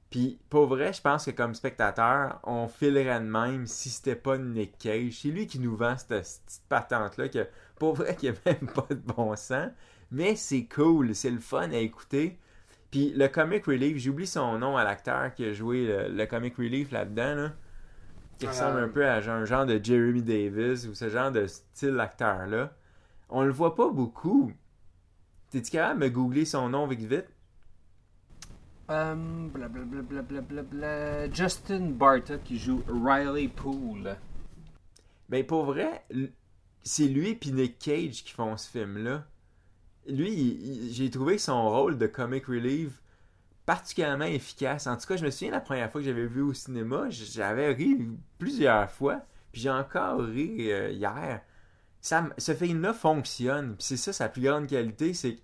Puis, 0.09 0.39
pour 0.49 0.67
vrai, 0.67 0.95
je 0.95 1.03
pense 1.03 1.27
que 1.27 1.31
comme 1.33 1.55
spectateur, 1.55 2.41
on 2.45 2.69
filerait 2.69 3.21
de 3.21 3.27
même 3.27 3.67
si 3.67 3.91
c'était 3.91 4.15
pas 4.15 4.39
Nick 4.39 4.79
Cage. 4.79 5.19
C'est 5.21 5.29
lui 5.29 5.47
qui 5.47 5.59
nous 5.59 5.77
vend 5.77 5.97
cette, 5.99 6.09
petite 6.09 6.63
patente-là, 6.69 7.29
que 7.29 7.47
pour 7.79 7.95
vrai, 7.95 8.17
qui 8.19 8.29
a 8.29 8.33
même 8.47 8.71
pas 8.73 8.87
de 8.89 8.95
bon 8.95 9.37
sens. 9.37 9.71
Mais 10.11 10.37
c'est 10.37 10.67
cool, 10.75 11.15
c'est 11.15 11.31
le 11.31 11.41
fun 11.41 11.71
à 11.73 11.77
écouter. 11.77 12.39
Puis 12.97 13.13
le 13.15 13.29
comic 13.29 13.67
relief, 13.67 13.99
j'oublie 13.99 14.27
son 14.27 14.59
nom 14.59 14.79
à 14.79 14.83
l'acteur 14.83 15.35
qui 15.35 15.45
a 15.45 15.53
joué 15.53 15.87
le, 15.87 16.09
le 16.09 16.25
comic 16.25 16.57
relief 16.57 16.91
là-dedans, 16.93 17.35
là, 17.35 17.53
qui 18.39 18.47
Euh, 18.47 18.49
ressemble 18.49 18.79
un 18.81 18.89
peu 18.89 19.07
à 19.07 19.17
un 19.17 19.45
genre 19.45 19.67
de 19.67 19.79
Jeremy 19.85 20.23
Davis 20.23 20.87
ou 20.87 20.95
ce 20.95 21.11
genre 21.11 21.31
de 21.31 21.47
style 21.47 21.95
d'acteur-là. 21.95 22.75
On 23.29 23.43
le 23.45 23.53
voit 23.53 23.75
pas 23.75 23.91
beaucoup. 23.91 24.51
T'es-tu 25.51 25.73
capable 25.73 26.01
de 26.01 26.07
me 26.07 26.11
googler 26.11 26.47
son 26.47 26.71
nom 26.71 26.87
vite 26.87 27.01
vite? 27.01 27.27
Euh, 28.91 29.49
blablabla, 29.53 31.31
Justin 31.31 31.91
Barton 31.91 32.41
qui 32.45 32.59
joue 32.59 32.83
Riley 32.89 33.49
Poole. 33.49 34.17
Ben 35.29 35.45
pour 35.47 35.65
vrai, 35.67 36.05
c'est 36.83 37.09
lui 37.09 37.39
et 37.43 37.51
Nick 37.53 37.79
Cage 37.79 38.25
qui 38.25 38.33
font 38.33 38.57
ce 38.57 38.71
film-là. 38.71 39.25
Lui, 40.09 40.91
j'ai 40.93 41.11
trouvé 41.11 41.39
son 41.39 41.69
rôle 41.69 41.99
de 41.99 42.07
comic 42.07 42.47
relief 42.47 43.01
particulièrement 43.65 44.25
efficace. 44.27 44.87
En 44.87 44.97
tout 44.97 45.07
cas, 45.07 45.17
je 45.17 45.25
me 45.25 45.31
souviens 45.31 45.51
la 45.51 45.61
première 45.61 45.91
fois 45.91 46.01
que 46.01 46.07
j'avais 46.07 46.27
vu 46.27 46.41
au 46.41 46.55
cinéma, 46.55 47.07
j'avais 47.11 47.73
ri 47.73 47.99
plusieurs 48.39 48.91
fois, 48.91 49.23
puis 49.53 49.63
j'ai 49.63 49.71
encore 49.71 50.21
ri 50.21 50.71
euh, 50.73 50.91
hier. 50.91 51.43
Ça, 52.01 52.29
ce 52.39 52.55
film-là 52.55 52.93
fonctionne, 52.93 53.75
puis 53.75 53.85
c'est 53.85 53.97
ça 53.97 54.13
sa 54.13 54.29
plus 54.29 54.43
grande 54.43 54.69
qualité, 54.69 55.13
c'est 55.13 55.39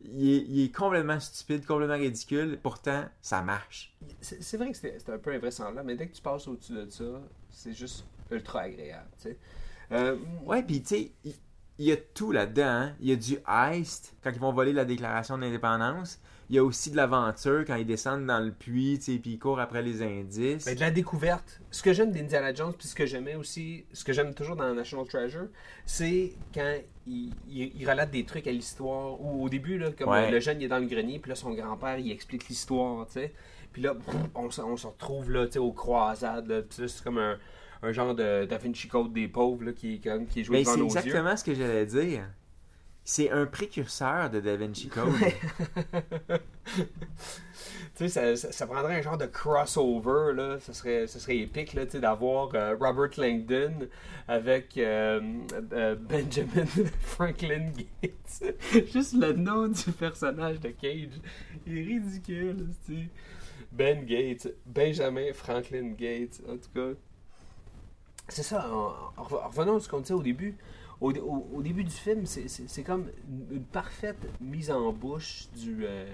qu'il 0.00 0.28
est, 0.28 0.44
il 0.48 0.64
est 0.64 0.74
complètement 0.74 1.20
stupide, 1.20 1.64
complètement 1.64 1.94
ridicule, 1.96 2.58
pourtant 2.60 3.04
ça 3.22 3.42
marche. 3.42 3.94
C'est 4.20 4.42
c'est 4.42 4.56
vrai 4.56 4.72
que 4.72 4.76
c'était 4.76 5.12
un 5.12 5.18
peu 5.18 5.32
invraisemblable, 5.32 5.86
mais 5.86 5.94
dès 5.94 6.08
que 6.08 6.16
tu 6.16 6.22
passes 6.22 6.48
au-dessus 6.48 6.72
de 6.72 6.90
ça, 6.90 7.04
c'est 7.50 7.72
juste 7.74 8.04
ultra 8.32 8.62
agréable. 8.62 9.08
tu 9.16 9.30
sais. 9.30 9.38
Euh, 9.92 10.16
Ouais, 10.44 10.62
puis 10.64 10.82
tu 10.82 10.88
sais, 10.88 11.12
il 11.78 11.86
y 11.86 11.92
a 11.92 11.96
tout 11.96 12.32
là-dedans. 12.32 12.64
hein. 12.66 12.92
Il 13.00 13.08
y 13.08 13.12
a 13.12 13.16
du 13.16 13.38
heist 13.48 14.14
quand 14.22 14.30
ils 14.30 14.40
vont 14.40 14.52
voler 14.52 14.72
la 14.72 14.84
déclaration 14.84 15.38
d'indépendance. 15.38 16.20
Il 16.50 16.56
y 16.56 16.58
a 16.58 16.64
aussi 16.64 16.90
de 16.90 16.96
l'aventure 16.96 17.62
quand 17.66 17.74
ils 17.76 17.84
descendent 17.84 18.24
dans 18.24 18.38
le 18.40 18.50
puits, 18.52 18.96
tu 18.98 19.12
sais, 19.12 19.18
puis 19.18 19.32
ils 19.32 19.38
courent 19.38 19.60
après 19.60 19.82
les 19.82 20.02
indices. 20.02 20.64
Ben, 20.64 20.74
de 20.74 20.80
la 20.80 20.90
découverte. 20.90 21.60
Ce 21.70 21.82
que 21.82 21.92
j'aime 21.92 22.10
d'Indiana 22.10 22.54
Jones, 22.54 22.72
puis 22.72 22.88
ce 22.88 22.94
que 22.94 23.04
j'aimais 23.04 23.34
aussi, 23.34 23.84
ce 23.92 24.02
que 24.02 24.14
j'aime 24.14 24.32
toujours 24.32 24.56
dans 24.56 24.72
National 24.74 25.06
Treasure, 25.06 25.48
c'est 25.84 26.32
quand 26.54 26.74
il, 27.06 27.34
il- 27.50 27.72
il 27.78 27.86
relate 27.88 28.10
des 28.10 28.24
trucs 28.24 28.46
à 28.46 28.50
l'histoire. 28.52 29.20
Ou 29.20 29.44
au 29.44 29.48
début, 29.50 29.76
là, 29.76 29.90
comme 29.92 30.08
Ouais. 30.08 30.30
le 30.30 30.40
jeune 30.40 30.58
il 30.60 30.64
est 30.64 30.68
dans 30.68 30.78
le 30.78 30.86
grenier, 30.86 31.18
puis 31.18 31.28
là 31.28 31.34
son 31.36 31.52
grand-père 31.52 31.98
il 31.98 32.10
explique 32.10 32.48
l'histoire, 32.48 33.06
tu 33.06 33.12
sais. 33.14 33.34
Puis 33.70 33.82
là, 33.82 33.94
on, 34.34 34.50
se- 34.50 34.62
on 34.62 34.78
se 34.78 34.86
retrouve 34.86 35.30
là, 35.30 35.44
tu 35.46 35.52
sais, 35.52 35.58
aux 35.58 35.72
croisades. 35.72 36.48
là, 36.48 36.62
c'est 36.70 37.04
comme 37.04 37.18
un, 37.18 37.38
un 37.82 37.92
genre 37.92 38.14
de 38.14 38.44
Da 38.44 38.58
Vinci 38.58 38.88
Code 38.88 39.12
des 39.12 39.28
pauvres 39.28 39.64
là, 39.64 39.72
qui, 39.72 40.00
comme, 40.00 40.26
qui 40.26 40.40
est 40.40 40.44
joué 40.44 40.58
Mais 40.58 40.62
devant 40.62 40.72
c'est 40.74 40.80
nos 40.80 40.88
yeux. 40.88 40.96
exactement 40.98 41.36
ce 41.36 41.44
que 41.44 41.54
j'allais 41.54 41.86
dire. 41.86 42.24
C'est 43.04 43.30
un 43.30 43.46
précurseur 43.46 44.30
de 44.30 44.40
Da 44.40 44.56
Vinci 44.56 44.88
Code. 44.90 45.12
Tu 47.96 48.08
sais, 48.08 48.08
ça, 48.08 48.36
ça, 48.36 48.52
ça 48.52 48.66
prendrait 48.68 48.96
un 48.98 49.02
genre 49.02 49.18
de 49.18 49.26
crossover, 49.26 50.32
là. 50.32 50.60
Ça 50.60 50.72
serait, 50.72 51.08
serait 51.08 51.38
épique, 51.38 51.74
là, 51.74 51.84
tu 51.84 51.92
sais, 51.92 52.00
d'avoir 52.00 52.54
euh, 52.54 52.76
Robert 52.78 53.10
Langdon 53.18 53.88
avec 54.28 54.78
euh, 54.78 55.20
euh, 55.72 55.96
Benjamin 55.96 56.64
Franklin 57.00 57.72
Gates. 58.00 58.54
Juste 58.92 59.14
le 59.14 59.32
nom 59.32 59.66
du 59.66 59.90
personnage 59.98 60.60
de 60.60 60.68
Cage. 60.68 61.08
Il 61.66 61.76
est 61.78 61.82
ridicule, 61.82 62.68
tu 62.86 62.94
sais. 62.94 63.08
Ben 63.72 64.04
Gates. 64.04 64.46
Benjamin 64.64 65.32
Franklin 65.34 65.94
Gates, 65.98 66.40
en 66.48 66.56
tout 66.56 66.70
cas. 66.72 66.96
C'est 68.28 68.42
ça, 68.42 68.70
en, 68.72 68.94
en 69.16 69.22
rev- 69.24 69.42
en 69.44 69.48
revenant 69.48 69.76
à 69.76 69.80
ce 69.80 69.88
qu'on 69.88 70.00
disait 70.00 70.14
au 70.14 70.22
début. 70.22 70.56
Au, 71.00 71.12
dé- 71.12 71.20
au- 71.20 71.48
au 71.54 71.62
début 71.62 71.84
du 71.84 71.90
film, 71.92 72.26
c'est- 72.26 72.48
comme 72.82 73.06
une, 73.50 73.62
parfaite 73.62 74.18
mise 74.40 74.70
en 74.70 74.92
bouche 74.92 75.48
du, 75.56 75.84
euh, 75.86 76.12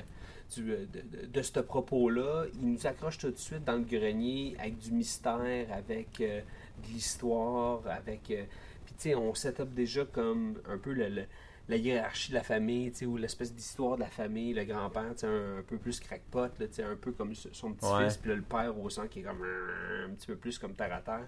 du, 0.54 0.72
euh, 0.72 0.84
de, 0.92 1.00
de- 1.22 1.26
de 1.26 1.42
ce 1.42 1.58
propos-là. 1.60 2.44
Il 2.54 2.72
nous 2.72 2.86
accroche 2.86 3.18
tout 3.18 3.30
de 3.30 3.36
suite 3.38 3.64
dans 3.64 3.76
le 3.76 3.80
grenier 3.84 4.54
avec 4.58 4.78
du 4.78 4.92
mystère, 4.92 5.66
avec 5.72 6.20
euh, 6.20 6.40
de 6.82 6.88
l'histoire, 6.92 7.80
avec. 7.86 8.30
euh, 8.30 8.44
Puis 8.84 8.94
tu 8.96 9.02
sais, 9.10 9.14
on 9.14 9.32
set 9.34 9.60
up 9.60 9.70
déjà 9.72 10.04
comme 10.04 10.60
un 10.68 10.76
peu 10.76 10.92
le- 10.92 11.08
le- 11.08 11.24
la 11.70 11.76
hiérarchie 11.76 12.28
de 12.28 12.34
la 12.34 12.42
famille, 12.42 12.90
tu 12.92 12.98
sais, 12.98 13.06
ou 13.06 13.16
l'espèce 13.16 13.54
d'histoire 13.54 13.96
de 13.96 14.00
la 14.02 14.10
famille, 14.10 14.52
le 14.52 14.64
grand-père, 14.64 15.12
tu 15.14 15.20
sais, 15.20 15.26
un, 15.26 15.60
un 15.60 15.62
peu 15.62 15.78
plus 15.78 15.98
crackpot, 15.98 16.48
tu 16.60 16.66
sais, 16.70 16.82
un 16.82 16.94
peu 16.96 17.12
comme 17.12 17.34
son 17.34 17.72
petit-fils, 17.72 18.18
puis 18.18 18.34
le 18.34 18.42
père 18.42 18.78
au 18.78 18.90
sang 18.90 19.08
qui 19.08 19.20
est 19.20 19.22
comme 19.22 19.42
un 19.42 20.10
petit 20.10 20.26
peu 20.26 20.36
plus 20.36 20.58
comme 20.58 20.74
terre 20.74 20.92
à 20.92 21.00
terre. 21.00 21.26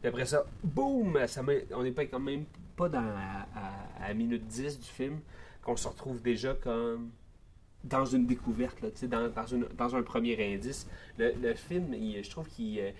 Puis 0.00 0.08
après 0.08 0.24
ça, 0.26 0.44
boum, 0.64 1.18
ça 1.26 1.42
on 1.74 1.82
n'est 1.82 1.92
pas 1.92 2.06
quand 2.06 2.20
même 2.20 2.44
pas 2.76 2.88
dans 2.88 2.98
à, 3.00 3.46
à- 3.54 4.04
à 4.04 4.08
la 4.08 4.14
minute 4.14 4.46
10 4.46 4.78
du 4.80 4.86
film 4.86 5.20
qu'on 5.62 5.76
se 5.76 5.86
retrouve 5.88 6.22
déjà 6.22 6.54
comme 6.54 7.10
dans 7.84 8.04
une 8.04 8.26
découverte, 8.26 8.80
là, 8.82 8.88
dans, 9.08 9.28
dans, 9.28 9.46
une- 9.46 9.68
dans 9.76 9.96
un 9.96 10.02
premier 10.02 10.54
indice. 10.54 10.86
Le, 11.18 11.32
le 11.40 11.54
film, 11.54 11.94
il- 11.94 12.22
je 12.24 12.30
trouve 12.30 12.48
qu'il 12.48 12.78
euh, 12.78 12.90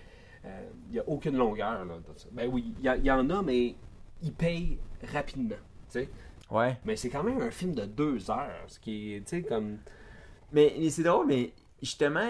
euh, 0.45 0.69
y 0.91 0.99
a 0.99 1.03
aucune 1.07 1.37
longueur. 1.37 1.85
Là, 1.85 1.97
dans 2.07 2.17
ça. 2.17 2.27
Ben 2.31 2.49
oui, 2.51 2.73
il 2.79 2.85
y, 3.05 3.11
en 3.11 3.29
a, 3.29 3.41
mais 3.43 3.75
il 4.23 4.33
paye 4.33 4.77
rapidement. 5.11 5.55
Ouais. 6.49 6.77
Mais 6.85 6.95
c'est 6.95 7.09
quand 7.09 7.23
même 7.23 7.41
un 7.41 7.51
film 7.51 7.73
de 7.73 7.85
deux 7.85 8.29
heures, 8.29 8.63
ce 8.67 8.79
qui 8.79 9.13
est, 9.13 9.19
tu 9.21 9.37
sais, 9.37 9.41
comme... 9.43 9.77
Mais, 10.51 10.75
mais 10.77 10.89
c'est 10.89 11.03
drôle, 11.03 11.27
mais 11.27 11.53
justement, 11.81 12.29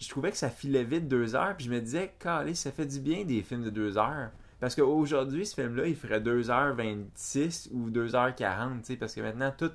je, 0.00 0.08
trouvais 0.08 0.30
que 0.30 0.36
ça 0.36 0.50
filait 0.50 0.84
vite 0.84 1.08
deux 1.08 1.34
heures, 1.34 1.56
puis 1.56 1.66
je 1.66 1.70
me 1.70 1.80
disais, 1.80 2.12
calé, 2.18 2.54
ça 2.54 2.72
fait 2.72 2.86
du 2.86 3.00
bien 3.00 3.24
des 3.24 3.42
films 3.42 3.64
de 3.64 3.70
deux 3.70 3.98
heures. 3.98 4.30
Parce 4.60 4.74
qu'aujourd'hui, 4.74 5.46
ce 5.46 5.54
film-là, 5.54 5.86
il 5.86 5.96
ferait 5.96 6.20
2h26 6.20 7.70
ou 7.72 7.90
2h40, 7.90 8.80
tu 8.80 8.84
sais, 8.84 8.96
parce 8.96 9.14
que 9.14 9.20
maintenant, 9.20 9.52
tout. 9.56 9.70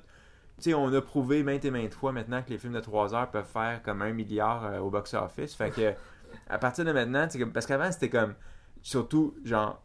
Tu 0.58 0.70
sais, 0.70 0.74
on 0.74 0.90
a 0.94 1.02
prouvé 1.02 1.42
maintes 1.42 1.64
et 1.66 1.70
maintes 1.70 1.92
fois 1.92 2.12
maintenant 2.12 2.42
que 2.42 2.48
les 2.48 2.56
films 2.56 2.72
de 2.72 2.80
3 2.80 3.14
heures 3.14 3.30
peuvent 3.30 3.44
faire 3.44 3.82
comme 3.82 4.00
un 4.00 4.12
milliard 4.12 4.64
euh, 4.64 4.78
au 4.78 4.88
box-office. 4.88 5.54
Fait 5.54 5.70
que, 5.70 5.92
à 6.48 6.58
partir 6.58 6.84
de 6.84 6.92
maintenant, 6.92 7.26
comme. 7.38 7.52
Parce 7.52 7.66
qu'avant, 7.66 7.90
c'était 7.92 8.08
comme. 8.08 8.34
Surtout, 8.80 9.34
genre, 9.44 9.82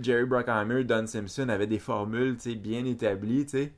Jerry 0.00 0.24
Bruckheimer, 0.24 0.84
Don 0.84 1.06
Simpson 1.06 1.48
avaient 1.48 1.66
des 1.66 1.78
formules, 1.78 2.36
tu 2.36 2.50
sais, 2.50 2.56
bien 2.56 2.84
établies, 2.84 3.46
tu 3.46 3.50
sais. 3.50 3.72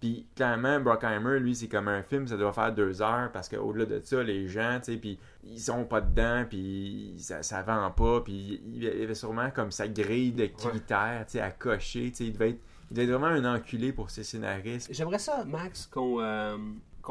Puis 0.00 0.26
clairement, 0.36 0.78
Bruckheimer, 0.78 1.40
lui, 1.40 1.56
c'est 1.56 1.66
comme 1.66 1.88
un 1.88 2.02
film, 2.04 2.26
ça 2.28 2.36
doit 2.36 2.52
faire 2.52 2.72
deux 2.72 3.02
heures 3.02 3.30
parce 3.32 3.48
qu'au-delà 3.48 3.84
de 3.84 4.00
ça, 4.04 4.22
les 4.22 4.46
gens, 4.46 4.78
tu 4.78 4.92
sais, 4.92 4.96
puis 4.98 5.18
ils 5.42 5.58
sont 5.60 5.84
pas 5.84 6.00
dedans, 6.00 6.44
puis 6.48 7.14
ça, 7.18 7.42
ça 7.42 7.62
vend 7.62 7.90
pas, 7.90 8.20
puis 8.20 8.60
il 8.64 8.84
y 8.84 8.86
avait 8.88 9.14
sûrement 9.16 9.50
comme 9.50 9.72
sa 9.72 9.88
grille 9.88 10.30
de 10.32 10.46
critères, 10.46 11.24
tu 11.26 11.32
sais, 11.32 11.40
à 11.40 11.50
cocher, 11.50 12.10
tu 12.10 12.14
sais, 12.16 12.24
il 12.26 12.32
devait 12.32 12.50
être, 12.50 12.60
il 12.90 12.94
devait 12.96 13.12
être 13.12 13.18
vraiment 13.20 13.34
un 13.48 13.56
enculé 13.56 13.92
pour 13.92 14.10
ses 14.10 14.22
scénaristes. 14.22 14.88
J'aimerais 14.92 15.18
ça, 15.18 15.44
Max, 15.44 15.86
qu'on 15.86 16.20
euh, 16.20 16.56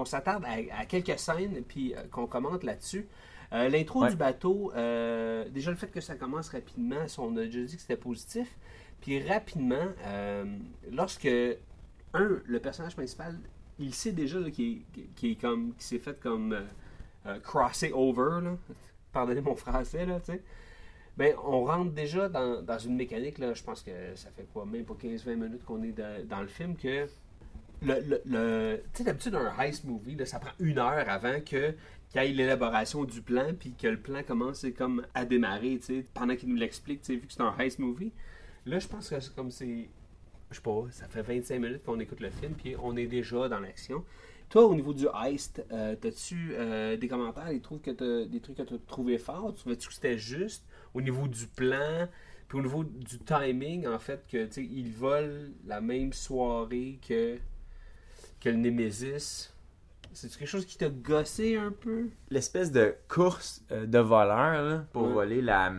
s'attarde 0.06 0.46
à, 0.46 0.80
à 0.80 0.86
quelques 0.86 1.20
scènes 1.20 1.64
puis 1.68 1.94
euh, 1.94 2.04
qu'on 2.10 2.26
commente 2.28 2.64
là-dessus. 2.64 3.06
Euh, 3.54 3.68
L'intro 3.70 4.04
Ouais. 4.04 4.10
du 4.12 4.16
bateau, 4.16 4.72
euh, 4.76 5.48
déjà 5.50 5.72
le 5.72 5.78
fait 5.78 5.88
que 5.88 6.02
ça 6.02 6.16
commence 6.16 6.50
rapidement, 6.50 7.06
on 7.18 7.36
a 7.38 7.42
déjà 7.46 7.62
dit 7.64 7.76
que 7.76 7.82
c'était 7.82 7.98
positif. 7.98 8.48
Puis 9.02 9.22
rapidement, 9.28 9.88
euh, 10.06 10.46
lorsque 10.92 11.30
un, 12.14 12.40
le 12.46 12.60
personnage 12.60 12.96
principal, 12.96 13.38
il 13.80 13.94
sait 13.94 14.12
déjà 14.12 14.40
là, 14.40 14.50
qu'il 14.50 14.84
est, 15.24 15.42
comme, 15.42 15.74
qu'il 15.74 15.84
s'est 15.84 16.00
fait 16.00 16.20
comme 16.20 16.54
euh, 16.54 16.62
euh, 17.28 17.40
crosser 17.40 17.92
over, 17.94 18.42
là. 18.44 18.58
pardonnez 19.12 19.42
mon 19.42 19.56
français 19.56 20.06
là, 20.06 20.20
tu 20.20 20.34
sais. 20.34 20.42
Ben, 21.18 21.34
on 21.44 21.64
rentre 21.66 21.92
déjà 21.94 22.30
dans, 22.30 22.62
dans 22.62 22.78
une 22.78 22.96
mécanique, 22.96 23.40
là, 23.40 23.54
je 23.56 23.64
pense 23.64 23.82
que 23.82 23.92
ça 24.16 24.30
fait 24.36 24.46
quoi, 24.54 24.66
même 24.66 24.86
pas 24.86 24.94
15-20 24.94 25.36
minutes 25.36 25.66
qu'on 25.66 25.82
est 25.82 25.94
dans 26.28 26.42
le 26.42 26.48
film, 26.48 26.76
que 26.76 27.08
le, 27.82 28.00
le, 28.02 28.22
le- 28.26 28.84
tu 28.94 29.00
sais, 29.00 29.04
d'habitude, 29.04 29.34
un 29.36 29.52
heist 29.60 29.84
movie, 29.84 30.16
ça 30.26 30.40
prend 30.40 30.52
une 30.60 30.78
heure 30.80 31.10
avant 31.10 31.40
que 31.42 31.74
qu'il 32.10 32.22
y 32.22 32.26
ait 32.26 32.32
l'élaboration 32.34 33.04
du 33.04 33.22
plan, 33.22 33.52
puis 33.60 33.74
que 33.74 33.88
le 33.88 33.98
plan 34.00 34.22
commence 34.24 34.66
comme 34.78 35.06
à 35.14 35.26
démarrer, 35.26 35.78
tu 35.80 35.86
sais, 36.02 36.06
pendant 36.14 36.36
qu'il 36.36 36.50
nous 36.50 36.56
l'explique, 36.56 37.02
tu 37.02 37.08
sais, 37.08 37.16
vu 37.16 37.28
que 37.28 37.34
c'est 37.34 37.42
un 37.42 37.54
heist 37.60 37.80
movie. 37.80 38.12
Là, 38.66 38.80
je 38.80 38.88
pense 38.88 39.10
que 39.10 39.20
c'est 39.20 39.36
comme 39.36 39.50
c'est, 39.52 39.90
je 40.52 40.56
sais 40.56 40.62
pas, 40.62 40.86
ça 40.92 41.08
fait 41.08 41.22
25 41.22 41.60
minutes 41.60 41.84
qu'on 41.84 42.00
écoute 42.00 42.20
le 42.22 42.30
film, 42.30 42.54
puis 42.54 42.76
on 42.82 42.96
est 42.96 43.08
déjà 43.08 43.50
dans 43.50 43.60
l'action. 43.60 44.04
Toi, 44.50 44.66
au 44.66 44.76
niveau 44.76 44.94
du 44.94 45.06
heist, 45.26 45.66
euh, 45.74 45.96
t'as-tu 46.00 46.54
euh, 46.54 46.96
des 46.96 47.08
commentaires, 47.10 47.50
des 47.50 47.60
trucs 47.60 47.82
que 47.82 47.92
t'as, 47.92 48.26
des 48.26 48.40
trucs 48.40 48.56
que 48.58 48.62
t'as 48.62 48.78
trouvé 48.88 49.18
forts? 49.18 49.54
Trouvais-tu 49.56 49.90
que 49.90 49.94
c'était 49.94 50.18
juste 50.18 50.66
au 50.94 51.02
niveau 51.02 51.28
du 51.28 51.48
plan, 51.48 52.08
puis 52.48 52.58
au 52.58 52.62
niveau 52.62 52.84
du 52.86 53.20
timing, 53.20 53.88
en 53.88 54.00
fait, 54.00 54.26
que 54.32 54.46
tu 54.46 54.64
ils 54.64 54.90
volent 54.94 55.50
la 55.66 55.82
même 55.82 56.14
soirée 56.14 56.98
que, 57.06 57.38
que 58.40 58.50
le 58.50 58.56
Nemesis? 58.56 59.54
C'est 60.14 60.32
quelque 60.36 60.48
chose 60.48 60.66
qui 60.66 60.78
t'a 60.78 60.90
gossé 60.90 61.58
un 61.58 61.72
peu? 61.72 62.10
L'espèce 62.32 62.72
de 62.72 62.96
course 63.08 63.64
euh, 63.72 63.86
de 63.86 64.00
voleurs 64.00 64.64
là, 64.64 64.86
pour 64.94 65.04
Ouais. 65.04 65.14
voler 65.14 65.42
la, 65.42 65.72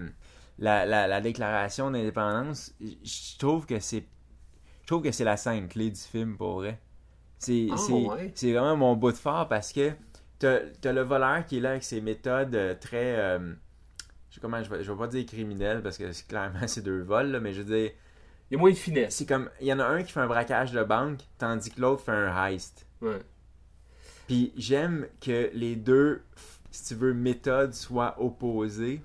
la, 0.58 0.84
la, 0.86 1.08
la 1.08 1.20
déclaration 1.20 1.90
d'indépendance, 1.90 2.74
je 2.80 3.38
trouve 3.38 3.66
que 3.66 3.80
c'est 3.80 4.04
je 4.88 4.94
trouve 4.94 5.02
que 5.02 5.12
c'est 5.12 5.24
la 5.24 5.36
scène 5.36 5.68
clé 5.68 5.90
du 5.90 6.00
film 6.00 6.38
pour 6.38 6.54
vrai. 6.60 6.80
C'est 7.38 7.68
Ah, 7.70 7.76
c'est- 7.76 7.92
ouais. 7.92 8.32
c'est 8.34 8.52
vraiment 8.54 8.74
mon 8.74 8.96
bout 8.96 9.12
de 9.12 9.18
phare 9.18 9.46
parce 9.46 9.70
que 9.70 9.92
t'as 10.38 10.60
as 10.82 10.92
le 10.94 11.02
voleur 11.02 11.44
qui 11.44 11.58
est 11.58 11.60
là 11.60 11.72
avec 11.72 11.84
ses 11.84 12.00
méthodes 12.00 12.54
euh, 12.54 12.74
très 12.74 13.18
euh, 13.18 13.52
je 14.30 14.36
sais 14.36 14.40
comment 14.40 14.62
je 14.62 14.70
vais, 14.70 14.82
je 14.82 14.90
vais 14.90 14.96
pas 14.98 15.06
dire 15.06 15.26
criminel 15.26 15.82
parce 15.82 15.98
que 15.98 16.10
c'est 16.12 16.26
clairement 16.26 16.60
c'est 16.66 16.80
deux 16.80 17.02
vols 17.02 17.32
là, 17.32 17.38
mais 17.38 17.52
je 17.52 17.60
veux 17.60 17.76
dire 17.76 17.90
Il 18.50 18.54
y 18.54 18.56
a 18.56 18.58
moins 18.58 18.70
de 18.70 18.76
finesse. 18.76 19.14
c'est 19.16 19.26
comme 19.26 19.50
il 19.60 19.66
y 19.66 19.72
en 19.74 19.78
a 19.78 19.84
un 19.84 20.02
qui 20.02 20.10
fait 20.10 20.20
un 20.20 20.26
braquage 20.26 20.72
de 20.72 20.82
banque 20.82 21.20
tandis 21.36 21.70
que 21.70 21.82
l'autre 21.82 22.02
fait 22.02 22.12
un 22.12 22.46
heist. 22.46 22.86
Ouais. 23.02 23.20
Puis 24.26 24.54
j'aime 24.56 25.06
que 25.20 25.50
les 25.52 25.76
deux, 25.76 26.22
si 26.70 26.86
tu 26.86 26.94
veux, 26.94 27.12
méthodes 27.12 27.74
soient 27.74 28.18
opposées. 28.22 29.02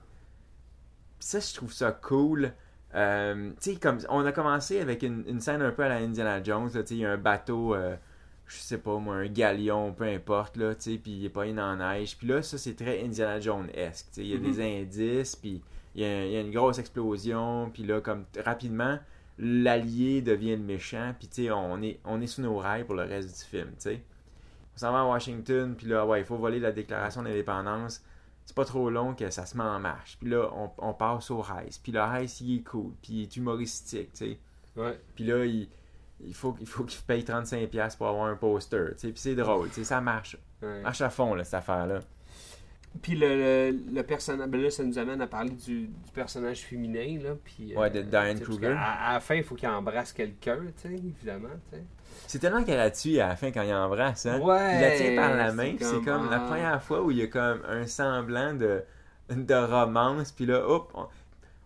Ça, 1.19 1.41
je 1.41 1.53
trouve 1.53 1.73
ça 1.73 1.91
cool. 1.91 2.53
Euh, 2.95 3.51
comme 3.81 3.97
on 4.09 4.25
a 4.25 4.31
commencé 4.31 4.79
avec 4.79 5.03
une, 5.03 5.23
une 5.27 5.39
scène 5.39 5.61
un 5.61 5.71
peu 5.71 5.83
à 5.83 5.89
la 5.89 5.95
Indiana 5.95 6.41
Jones. 6.43 6.69
il 6.89 6.97
y 6.97 7.05
a 7.05 7.11
un 7.11 7.17
bateau, 7.17 7.73
euh, 7.73 7.95
je 8.45 8.57
sais 8.57 8.77
pas 8.77 8.97
moi, 8.97 9.15
un 9.15 9.27
galion, 9.27 9.93
peu 9.93 10.05
importe, 10.05 10.57
là, 10.57 10.73
puis 10.75 11.01
il 11.05 11.25
est 11.25 11.29
pas 11.29 11.45
dans 11.51 11.75
la 11.75 11.95
neige. 11.95 12.17
Puis 12.17 12.27
là, 12.27 12.41
ça, 12.43 12.57
c'est 12.57 12.75
très 12.75 13.03
Indiana 13.03 13.39
Jones-esque. 13.39 14.17
Il 14.17 14.27
y 14.27 14.35
a 14.35 14.37
des 14.37 14.81
indices, 14.81 15.35
puis 15.35 15.61
il 15.95 16.01
y, 16.01 16.05
a, 16.05 16.25
il 16.25 16.31
y 16.31 16.37
a 16.37 16.41
une 16.41 16.51
grosse 16.51 16.77
explosion, 16.79 17.71
puis 17.73 17.83
là, 17.83 18.01
comme 18.01 18.25
rapidement, 18.43 18.99
l'allié 19.39 20.21
devient 20.21 20.55
le 20.55 20.63
méchant, 20.63 21.13
puis 21.17 21.49
on 21.51 21.81
est, 21.81 21.99
on 22.05 22.21
est 22.21 22.27
sous 22.27 22.41
nos 22.41 22.57
rails 22.57 22.83
pour 22.83 22.95
le 22.95 23.03
reste 23.03 23.29
du 23.29 23.45
film, 23.45 23.69
tu 23.71 23.81
sais. 23.81 24.01
On 24.75 24.79
s'en 24.79 24.91
va 24.91 25.01
à 25.01 25.05
Washington, 25.05 25.75
puis 25.75 25.87
là, 25.87 26.05
ouais, 26.05 26.21
il 26.21 26.25
faut 26.25 26.37
voler 26.37 26.59
la 26.59 26.71
déclaration 26.71 27.21
d'indépendance. 27.21 28.03
C'est 28.45 28.55
pas 28.55 28.65
trop 28.65 28.89
long 28.89 29.13
que 29.15 29.29
ça 29.29 29.45
se 29.45 29.57
met 29.57 29.63
en 29.63 29.79
marche. 29.79 30.17
Puis 30.19 30.29
là, 30.29 30.49
on, 30.53 30.69
on 30.77 30.93
passe 30.93 31.31
au 31.31 31.41
Heist. 31.43 31.81
Puis 31.81 31.91
le 31.91 31.99
Heist, 32.01 32.41
il 32.41 32.57
est 32.57 32.63
cool, 32.63 32.91
puis 33.01 33.13
il 33.13 33.21
est 33.23 33.35
humoristique, 33.37 34.11
tu 34.13 34.25
sais. 34.25 34.39
Ouais. 34.75 34.99
Puis 35.15 35.23
là, 35.23 35.45
il, 35.45 35.69
il 36.25 36.33
faut, 36.33 36.55
il 36.59 36.67
faut 36.67 36.83
qu'il 36.83 36.99
paye 37.03 37.23
35$ 37.23 37.97
pour 37.97 38.07
avoir 38.07 38.25
un 38.25 38.35
poster. 38.35 38.87
tu 38.93 38.99
sais. 38.99 39.07
Puis 39.11 39.21
c'est 39.21 39.35
drôle, 39.35 39.69
tu 39.69 39.75
sais, 39.75 39.83
ça 39.85 40.01
marche. 40.01 40.37
ouais. 40.61 40.81
Marche 40.81 41.01
à 41.01 41.09
fond, 41.09 41.33
là, 41.35 41.43
cette 41.43 41.53
affaire-là. 41.55 41.99
Puis 43.01 43.15
le, 43.15 43.27
le, 43.71 43.79
le 43.91 44.03
personnage, 44.03 44.47
ben 44.49 44.61
là, 44.61 44.69
ça 44.69 44.83
nous 44.83 44.99
amène 44.99 45.19
à 45.21 45.25
parler 45.27 45.49
du, 45.49 45.87
du 45.87 46.11
personnage 46.13 46.59
féminin, 46.61 47.19
là. 47.23 47.31
Puis, 47.43 47.75
Ouais, 47.75 47.89
de 47.89 48.01
Diane 48.03 48.37
sais, 48.37 48.43
parce 48.43 48.57
Kruger. 48.57 48.75
À, 48.77 49.09
à 49.09 49.13
la 49.13 49.19
fin, 49.19 49.35
il 49.35 49.43
faut 49.43 49.55
qu'il 49.55 49.67
embrasse 49.69 50.13
quelqu'un, 50.13 50.59
tu 50.79 50.89
sais, 50.89 50.93
évidemment, 50.93 51.49
tu 51.71 51.77
sais. 51.77 51.83
C'est 52.27 52.39
tellement 52.39 52.63
qu'elle 52.63 52.77
la 52.77 52.91
tue 52.91 53.19
à 53.19 53.29
la 53.29 53.35
fin 53.35 53.51
quand 53.51 53.61
il 53.61 53.73
embrasse, 53.73 54.25
hein. 54.25 54.39
Ouais, 54.39 54.75
il 54.75 54.81
la 54.81 54.97
tient 54.97 55.15
par 55.15 55.35
la 55.35 55.51
main, 55.51 55.75
c'est 55.79 55.85
comme, 55.85 56.05
comme 56.05 56.29
la 56.29 56.43
ah. 56.43 56.47
première 56.47 56.83
fois 56.83 57.01
où 57.01 57.11
il 57.11 57.17
y 57.17 57.21
a 57.21 57.27
comme 57.27 57.61
un 57.67 57.85
semblant 57.87 58.53
de, 58.53 58.83
de 59.29 59.53
romance, 59.53 60.31
puis 60.31 60.45
là, 60.45 60.67
hop, 60.67 60.91
on, 60.93 61.07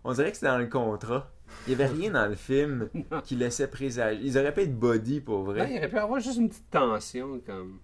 on 0.04 0.12
dirait 0.12 0.30
que 0.30 0.36
c'est 0.36 0.46
dans 0.46 0.58
le 0.58 0.66
contrat. 0.66 1.30
Il 1.66 1.76
n'y 1.76 1.82
avait 1.82 1.92
rien 1.92 2.10
dans 2.10 2.26
le 2.26 2.34
film 2.34 2.88
qui 3.24 3.36
laissait 3.36 3.68
présager. 3.68 4.20
Ils 4.22 4.38
auraient 4.38 4.52
pu 4.52 4.62
être 4.62 4.78
body 4.78 5.20
pour 5.20 5.42
vrai. 5.42 5.62
Ouais, 5.62 5.72
il 5.72 5.78
aurait 5.78 5.88
pu 5.88 5.98
avoir 5.98 6.20
juste 6.20 6.38
une 6.38 6.48
petite 6.48 6.70
tension, 6.70 7.40
comme. 7.44 7.78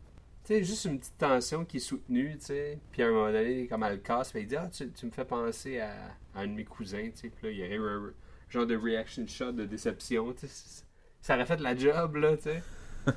Tu 0.45 0.55
sais, 0.55 0.63
juste 0.63 0.85
une 0.85 0.99
petite 0.99 1.17
tension 1.17 1.65
qui 1.65 1.79
est 1.79 1.81
soutenue, 1.81 2.37
tu 2.39 2.47
sais. 2.47 2.79
Puis 2.93 3.03
à 3.03 3.07
un 3.07 3.11
moment 3.11 3.33
donné, 3.33 3.67
comme 3.67 3.83
elle 3.83 3.95
le 3.95 3.99
casse, 3.99 4.31
puis 4.31 4.43
il 4.43 4.47
dit 4.47 4.57
Ah, 4.57 4.69
tu, 4.71 4.91
tu 4.91 5.07
me 5.07 5.11
fais 5.11 5.25
penser 5.25 5.81
à, 5.81 5.91
à 6.35 6.41
un 6.41 6.47
de 6.47 6.53
mes 6.53 6.65
cousins, 6.65 7.09
tu 7.15 7.21
sais. 7.21 7.29
Puis 7.31 7.47
là, 7.47 7.51
il 7.51 7.59
y 7.59 7.65
aurait 7.65 7.77
eu 7.77 7.89
un 7.89 8.13
genre 8.51 8.67
de 8.67 8.77
reaction 8.77 9.27
shot 9.27 9.53
de 9.53 9.65
déception, 9.65 10.33
tu 10.35 10.47
sais. 10.47 10.84
Ça 11.25 11.37
aurait 11.37 11.47
fait 11.47 11.61
la 11.61 11.75
job, 11.75 12.17
là, 12.17 12.37
tu 12.37 12.43
sais. 12.43 12.63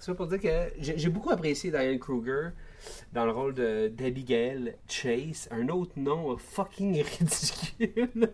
Ça 0.00 0.12
pour 0.12 0.26
dire 0.26 0.40
que 0.40 0.72
j'ai 0.80 1.08
beaucoup 1.08 1.30
apprécié 1.30 1.70
Diane 1.70 2.00
Kruger 2.00 2.48
dans 3.12 3.26
le 3.26 3.30
rôle 3.30 3.54
de 3.54 3.86
d'Abigail 3.86 4.74
Chase, 4.88 5.48
un 5.52 5.68
autre 5.68 5.92
nom 5.94 6.36
fucking 6.36 7.00
ridicule. 7.20 8.32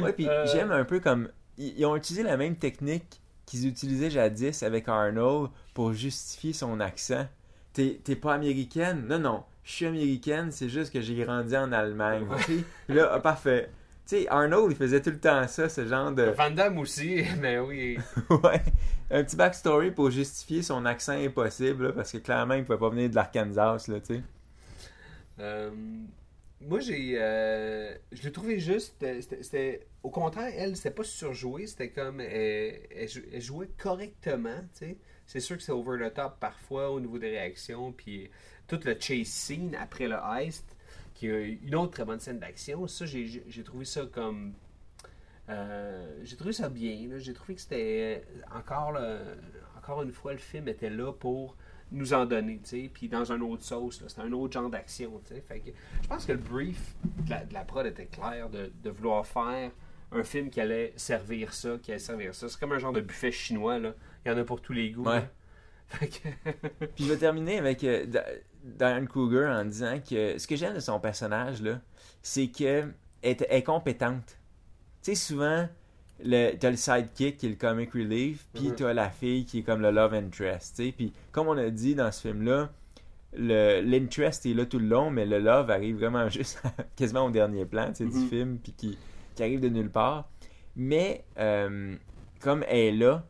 Ouais, 0.00 0.12
puis 0.12 0.26
Euh, 0.26 0.46
j'aime 0.46 0.72
un 0.72 0.84
peu 0.84 0.98
comme. 0.98 1.28
Ils, 1.56 1.86
ont 1.86 1.94
utilisé 1.94 2.24
la 2.24 2.36
même 2.36 2.56
technique 2.56 3.20
qu'ils 3.46 3.68
utilisaient 3.68 4.10
jadis 4.10 4.64
avec 4.64 4.88
Arnold 4.88 5.50
pour 5.74 5.92
justifier 5.92 6.52
son 6.52 6.80
accent. 6.80 7.28
T'es 7.72 8.16
pas 8.16 8.34
américaine? 8.34 9.06
Non, 9.06 9.20
non. 9.20 9.44
Je 9.62 9.70
suis 9.70 9.86
américaine, 9.86 10.50
c'est 10.50 10.68
juste 10.68 10.92
que 10.92 11.00
j'ai 11.00 11.14
grandi 11.14 11.56
en 11.56 11.70
Allemagne. 11.70 12.26
Ouais. 12.28 12.36
Puis 12.42 12.64
là, 12.88 13.10
ah, 13.12 13.20
parfait. 13.20 13.70
Tu 14.06 14.16
sais, 14.16 14.28
Arnold, 14.28 14.72
il 14.72 14.76
faisait 14.76 15.00
tout 15.00 15.10
le 15.10 15.18
temps 15.20 15.46
ça, 15.48 15.68
ce 15.68 15.86
genre 15.86 16.12
de. 16.12 16.34
Van 16.36 16.50
Damme 16.50 16.78
aussi, 16.78 17.22
mais 17.40 17.58
oui. 17.58 17.98
ouais. 18.30 18.62
Un 19.10 19.24
petit 19.24 19.36
backstory 19.36 19.90
pour 19.92 20.10
justifier 20.10 20.62
son 20.62 20.84
accent 20.86 21.12
impossible, 21.12 21.86
là, 21.88 21.92
parce 21.92 22.12
que 22.12 22.18
clairement, 22.18 22.54
il 22.54 22.64
pouvait 22.64 22.78
pas 22.78 22.90
venir 22.90 23.10
de 23.10 23.14
l'Arkansas, 23.14 23.86
là, 23.88 24.00
tu 24.00 24.16
sais. 24.16 24.22
Euh, 25.40 25.70
moi, 26.60 26.80
j'ai. 26.80 27.16
euh, 27.18 27.94
je 28.12 28.22
l'ai 28.22 28.32
trouvé 28.32 28.58
juste. 28.60 29.02
euh, 29.02 29.20
C'était, 29.20 29.86
au 30.02 30.10
contraire, 30.10 30.52
elle, 30.56 30.76
c'était 30.76 30.90
pas 30.92 31.04
surjoué. 31.04 31.66
C'était 31.66 31.90
comme. 31.90 32.20
Elle, 32.20 32.80
elle 32.90 33.40
jouait 33.40 33.68
correctement, 33.78 34.60
tu 34.78 34.86
sais. 34.86 34.98
C'est 35.26 35.40
sûr 35.40 35.56
que 35.56 35.62
c'est 35.62 35.72
over 35.72 35.98
the 36.10 36.12
top 36.14 36.38
parfois 36.38 36.90
au 36.90 37.00
niveau 37.00 37.18
des 37.18 37.30
réactions. 37.30 37.92
Puis 37.92 38.30
tout 38.66 38.80
le 38.84 38.96
chase 38.98 39.26
scene 39.28 39.74
après 39.80 40.06
le 40.08 40.16
heist, 40.36 40.73
qui 41.14 41.28
est 41.28 41.58
une 41.62 41.74
autre 41.76 41.92
très 41.92 42.04
bonne 42.04 42.20
scène 42.20 42.38
d'action. 42.38 42.86
Ça, 42.86 43.06
j'ai, 43.06 43.42
trouvé 43.64 43.84
ça 43.84 44.02
comme. 44.12 44.52
euh, 45.48 46.20
j'ai 46.24 46.36
trouvé 46.36 46.52
ça 46.52 46.68
bien. 46.68 47.08
là. 47.08 47.18
J'ai 47.18 47.32
trouvé 47.32 47.54
que 47.54 47.60
c'était. 47.60 48.24
Encore, 48.54 48.92
le- 48.92 49.36
encore 49.78 50.02
une 50.02 50.12
fois, 50.12 50.32
le 50.32 50.38
film 50.38 50.68
était 50.68 50.90
là 50.90 51.12
pour 51.12 51.56
nous 51.92 52.12
en 52.14 52.24
donner, 52.26 52.58
tu 52.64 52.70
sais, 52.70 52.90
puis 52.92 53.08
dans 53.08 53.30
un 53.30 53.40
autre 53.42 53.62
sauce, 53.62 54.00
là. 54.00 54.08
c'était 54.08 54.22
un 54.22 54.32
autre 54.32 54.54
genre 54.54 54.68
d'action, 54.70 55.20
tu 55.24 55.34
sais. 55.34 55.40
Fait 55.42 55.60
que 55.60 55.70
je 56.02 56.08
pense 56.08 56.24
que 56.24 56.32
le 56.32 56.38
brief 56.38 56.96
de 57.24 57.30
la, 57.30 57.44
de 57.44 57.54
la 57.54 57.62
prod 57.62 57.86
était 57.86 58.06
clair 58.06 58.48
de, 58.50 58.72
de 58.82 58.90
vouloir 58.90 59.24
faire 59.26 59.70
un 60.10 60.24
film 60.24 60.48
qui 60.50 60.60
allait 60.60 60.92
servir 60.96 61.52
ça, 61.52 61.76
qui 61.80 61.90
allait 61.92 62.00
servir 62.00 62.34
ça. 62.34 62.48
C'est 62.48 62.58
comme 62.58 62.72
un 62.72 62.78
genre 62.78 62.92
de 62.92 63.02
buffet 63.02 63.30
chinois, 63.30 63.78
là. 63.78 63.94
Il 64.24 64.32
y 64.32 64.34
en 64.34 64.38
a 64.38 64.44
pour 64.44 64.60
tous 64.60 64.72
les 64.72 64.90
goûts. 64.90 65.04
Ouais. 65.04 65.20
là. 65.20 65.28
Fait 65.86 66.08
que... 66.08 66.28
Puis 66.96 67.04
je 67.04 67.12
vais 67.12 67.18
terminer 67.18 67.58
avec 67.58 67.84
euh, 67.84 68.06
Diane 68.64 69.06
Kruger 69.06 69.46
en 69.46 69.64
disant 69.64 69.98
que 70.00 70.38
ce 70.38 70.46
que 70.46 70.56
j'aime 70.56 70.74
de 70.74 70.80
son 70.80 70.98
personnage, 70.98 71.60
là, 71.62 71.80
c'est 72.22 72.48
qu'elle 72.48 72.94
est, 73.22 73.44
est 73.48 73.62
compétente. 73.62 74.38
Tu 75.02 75.10
sais, 75.10 75.14
souvent, 75.14 75.68
t'as 76.18 76.70
le 76.70 76.76
sidekick 76.76 77.36
qui 77.36 77.46
est 77.46 77.50
le 77.50 77.56
comic 77.56 77.92
relief, 77.92 78.46
puis 78.54 78.68
Mhm. 78.68 78.74
t'as 78.76 78.92
la 78.94 79.10
fille 79.10 79.44
qui 79.44 79.58
est 79.58 79.62
comme 79.62 79.82
le 79.82 79.90
love 79.90 80.14
interest. 80.14 80.76
Puis 80.96 81.12
comme 81.30 81.48
on 81.48 81.58
a 81.58 81.68
dit 81.70 81.94
dans 81.94 82.10
ce 82.10 82.22
film-là, 82.28 82.70
le- 83.36 83.80
l'interest 83.82 84.46
est 84.46 84.54
là 84.54 84.64
tout 84.64 84.78
le 84.78 84.86
long, 84.86 85.10
mais 85.10 85.26
le 85.26 85.38
love 85.40 85.70
arrive 85.70 85.96
vraiment 85.98 86.28
juste 86.30 86.62
quasiment 86.96 87.26
au 87.26 87.30
dernier 87.30 87.66
plan 87.66 87.92
sais, 87.94 88.04
du 88.06 88.16
Mhm. 88.16 88.28
film, 88.28 88.58
puis 88.58 88.72
qui, 88.72 88.98
qui 89.34 89.42
arrive 89.42 89.60
de 89.60 89.68
nulle 89.68 89.90
part. 89.90 90.28
Mais 90.76 91.24
euh, 91.38 91.96
comme 92.40 92.64
elle 92.68 92.78
est 92.78 92.92
là, 92.92 93.24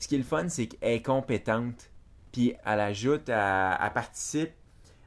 ce 0.00 0.08
qui 0.08 0.16
est 0.16 0.18
le 0.18 0.24
fun, 0.24 0.48
c'est 0.48 0.66
qu'elle 0.66 0.94
est 0.94 1.02
compétente. 1.02 1.90
Puis 2.32 2.54
elle 2.64 2.80
ajoute, 2.80 3.28
elle, 3.28 3.76
elle 3.80 3.92
participe 3.92 4.50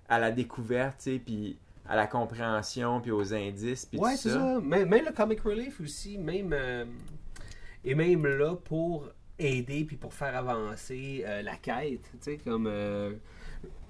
à 0.09 0.19
la 0.19 0.31
découverte, 0.31 0.97
tu 0.99 1.13
sais, 1.13 1.19
puis 1.19 1.57
à 1.87 1.95
la 1.95 2.07
compréhension, 2.07 2.99
puis 3.01 3.11
aux 3.11 3.33
indices, 3.33 3.85
puis 3.85 3.99
ouais, 3.99 4.11
tout 4.13 4.17
c'est 4.23 4.29
ça. 4.29 4.35
ça. 4.35 4.59
Même, 4.61 4.89
même 4.89 5.05
le 5.05 5.11
comic 5.11 5.39
relief 5.41 5.79
aussi, 5.81 6.17
même 6.17 6.51
euh, 6.53 6.85
est 7.85 7.95
même 7.95 8.25
là 8.25 8.55
pour 8.55 9.07
aider 9.39 9.85
puis 9.85 9.95
pour 9.95 10.13
faire 10.13 10.35
avancer 10.35 11.23
euh, 11.25 11.41
la 11.41 11.55
quête. 11.55 12.01
Tu 12.01 12.17
sais, 12.19 12.37
comme 12.37 12.67
euh, 12.67 13.13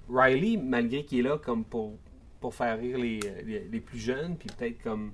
Riley, 0.08 0.56
malgré 0.56 1.04
qu'il 1.04 1.20
est 1.20 1.28
là 1.28 1.38
comme 1.38 1.64
pour, 1.64 1.98
pour 2.40 2.54
faire 2.54 2.78
rire 2.78 2.98
les, 2.98 3.20
les, 3.44 3.60
les 3.60 3.80
plus 3.80 3.98
jeunes, 3.98 4.36
puis 4.36 4.48
peut-être 4.56 4.82
comme. 4.82 5.12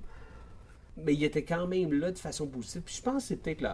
Mais 0.97 1.13
il 1.13 1.23
était 1.25 1.43
quand 1.43 1.67
même 1.67 1.91
là 1.93 2.11
de 2.11 2.17
façon 2.17 2.47
positive. 2.47 2.81
Puis 2.85 2.95
je 2.95 3.01
pense 3.01 3.23
que 3.23 3.27
c'est 3.29 3.35
peut-être 3.35 3.61
le 3.61 3.69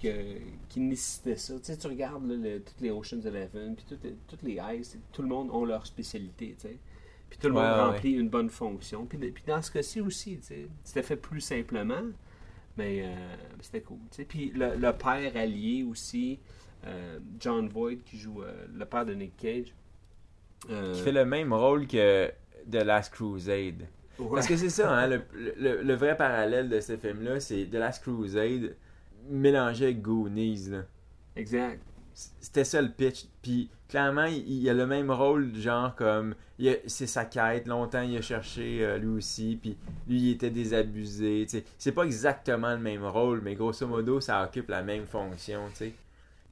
que- 0.00 0.38
qui 0.68 0.80
nécessitait 0.80 1.36
ça. 1.36 1.54
Tu 1.58 1.64
sais, 1.64 1.76
tu 1.76 1.86
regardes 1.88 2.24
là, 2.28 2.36
le- 2.36 2.60
toutes 2.62 2.80
les 2.80 2.90
Ocean's 2.90 3.24
Eleven, 3.26 3.74
puis 3.74 3.84
toutes, 3.88 4.04
les- 4.04 4.14
toutes 4.28 4.42
les 4.42 4.58
heists, 4.58 4.96
tout 5.12 5.22
le 5.22 5.28
monde 5.28 5.50
ont 5.50 5.64
leur 5.64 5.84
spécialité, 5.84 6.54
tu 6.60 6.68
sais. 6.68 6.76
Puis 7.28 7.38
tout 7.38 7.48
le 7.48 7.54
Ouais, 7.54 7.62
monde 7.62 7.72
ouais, 7.76 7.84
remplit 7.94 8.12
une 8.12 8.28
bonne 8.28 8.50
fonction. 8.50 9.04
Puis, 9.06 9.18
dans 9.46 9.60
ce 9.62 9.70
cas-ci 9.70 10.00
aussi, 10.00 10.36
tu 10.38 10.42
sais, 10.46 10.66
c'était 10.84 11.02
fait 11.02 11.16
plus 11.16 11.40
simplement, 11.40 12.02
mais 12.76 13.02
euh, 13.04 13.14
c'était 13.60 13.80
cool. 13.82 13.98
tu 14.10 14.16
sais. 14.18 14.24
Puis 14.24 14.50
le, 14.54 14.76
le 14.76 14.92
père 14.92 15.36
allié 15.36 15.82
aussi, 15.82 16.38
euh, 16.86 17.18
John 17.40 17.68
Voight, 17.68 17.98
qui 18.04 18.16
joue 18.16 18.42
euh, 18.42 18.66
le 18.72 18.84
père 18.84 19.04
de 19.06 19.14
Nick 19.14 19.36
Cage. 19.36 19.74
euh, 20.70 20.94
Qui 20.94 21.00
fait 21.02 21.12
le 21.12 21.24
même 21.24 21.52
rôle 21.52 21.86
que 21.88 22.30
The 22.70 22.76
Last 22.84 23.12
Crusade. 23.12 23.86
Ouais. 24.24 24.34
Parce 24.34 24.46
que 24.46 24.56
c'est 24.56 24.70
ça, 24.70 24.90
hein, 24.92 25.06
le, 25.06 25.22
le- 25.58 25.82
le 25.82 25.94
vrai 25.94 26.16
parallèle 26.16 26.68
de 26.68 26.80
ce 26.80 26.96
film-là, 26.96 27.40
c'est 27.40 27.64
The 27.70 27.74
Last 27.74 28.02
Crusade 28.02 28.74
mélangé 29.28 29.84
avec 29.86 30.02
Goonies, 30.02 30.68
là. 30.70 30.82
Exact. 31.36 31.80
C'était 32.12 32.64
ça 32.64 32.82
le 32.82 32.88
pitch. 32.90 33.26
Puis 33.40 33.70
clairement, 33.88 34.24
il, 34.24 34.46
il 34.50 34.68
a 34.68 34.74
le 34.74 34.86
même 34.86 35.10
rôle, 35.10 35.54
genre 35.54 35.94
comme 35.94 36.34
c'est 36.86 37.06
sa 37.06 37.24
quête. 37.24 37.66
Longtemps, 37.66 38.02
il 38.02 38.16
a 38.16 38.20
cherché 38.20 38.84
euh, 38.84 38.98
lui 38.98 39.08
aussi. 39.08 39.58
Puis 39.60 39.76
lui, 40.08 40.18
il 40.20 40.30
était 40.32 40.50
désabusé. 40.50 41.46
C'est 41.78 41.92
pas 41.92 42.02
exactement 42.04 42.72
le 42.72 42.78
même 42.80 43.04
rôle, 43.04 43.40
mais 43.42 43.54
grosso 43.54 43.86
modo, 43.86 44.20
ça 44.20 44.42
occupe 44.44 44.68
la 44.68 44.82
même 44.82 45.06
fonction. 45.06 45.60
sais. 45.74 45.92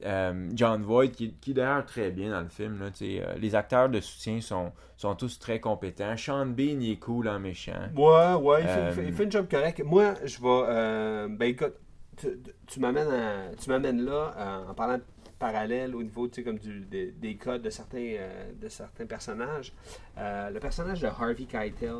Euh, 0.05 0.49
John 0.53 0.81
Voight, 0.83 1.09
qui, 1.11 1.33
qui 1.41 1.51
est 1.51 1.53
d'ailleurs 1.55 1.85
très 1.85 2.09
bien 2.11 2.31
dans 2.31 2.39
le 2.41 2.47
film. 2.47 2.79
Là, 2.79 2.89
euh, 3.01 3.35
les 3.37 3.53
acteurs 3.55 3.89
de 3.89 3.99
soutien 3.99 4.39
sont, 4.39 4.71
sont 4.95 5.13
tous 5.15 5.39
très 5.39 5.59
compétents. 5.59 6.15
Sean 6.15 6.45
Bean, 6.45 6.79
il 6.79 6.91
est 6.93 6.99
cool 6.99 7.27
en 7.27 7.37
méchant. 7.39 7.73
Ouais, 7.97 8.33
ouais, 8.35 8.61
il, 8.61 8.67
fait, 8.67 8.79
Euh, 8.79 8.87
il 8.89 8.93
fait- 8.95 9.07
il 9.09 9.13
fait 9.13 9.23
une 9.25 9.31
job 9.31 9.47
correct. 9.51 9.83
Moi, 9.83 10.13
je 10.23 10.39
vais. 10.39 10.47
euh, 10.47 11.27
ben 11.29 11.49
écoute, 11.49 11.73
tu, 12.15 12.27
tu 12.67 12.79
m'amènes 12.79 14.05
là 14.05 14.33
euh, 14.37 14.69
en 14.69 14.73
parlant 14.73 14.97
de 14.97 15.03
parallèle 15.37 15.95
au 15.95 16.03
niveau 16.03 16.29
comme 16.45 16.57
du, 16.59 16.81
des, 16.81 17.11
des 17.11 17.35
codes 17.35 17.61
de 17.61 17.69
certains, 17.69 17.97
euh, 18.19 18.51
de 18.61 18.67
certains 18.69 19.05
personnages. 19.05 19.73
Euh, 20.17 20.49
le 20.49 20.59
personnage 20.61 21.01
de 21.01 21.07
Harvey 21.07 21.43
Keitel, 21.45 21.93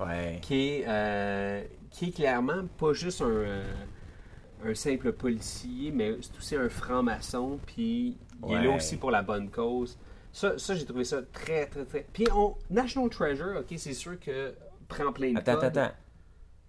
Ouais. 0.00 0.38
qui 0.40 0.54
est, 0.78 0.84
euh, 0.88 1.62
qui 1.90 2.08
est 2.08 2.12
clairement 2.16 2.64
pas 2.78 2.92
juste 2.94 3.20
un, 3.20 3.26
euh, 3.26 3.62
un 4.64 4.74
simple 4.74 5.12
policier, 5.12 5.90
mais 5.92 6.16
c'est 6.20 6.36
aussi 6.36 6.56
un 6.56 6.68
franc-maçon, 6.68 7.58
puis 7.66 8.16
il 8.46 8.54
est 8.54 8.62
là 8.62 8.70
aussi 8.70 8.96
pour 8.96 9.10
la 9.10 9.22
bonne 9.22 9.50
cause. 9.50 9.98
Ça, 10.32 10.58
ça 10.58 10.74
j'ai 10.74 10.84
trouvé 10.84 11.04
ça 11.04 11.20
très, 11.32 11.66
très, 11.66 11.84
très... 11.84 12.06
Puis 12.12 12.26
on, 12.34 12.54
National 12.70 13.10
Treasure, 13.10 13.58
ok, 13.60 13.74
c'est 13.76 13.92
sûr 13.92 14.18
que 14.18 14.54
prend 14.88 15.12
plein 15.12 15.32
de 15.32 15.38
Attends, 15.38 15.54
codes. 15.54 15.64
attends, 15.64 15.80
attends. 15.80 15.94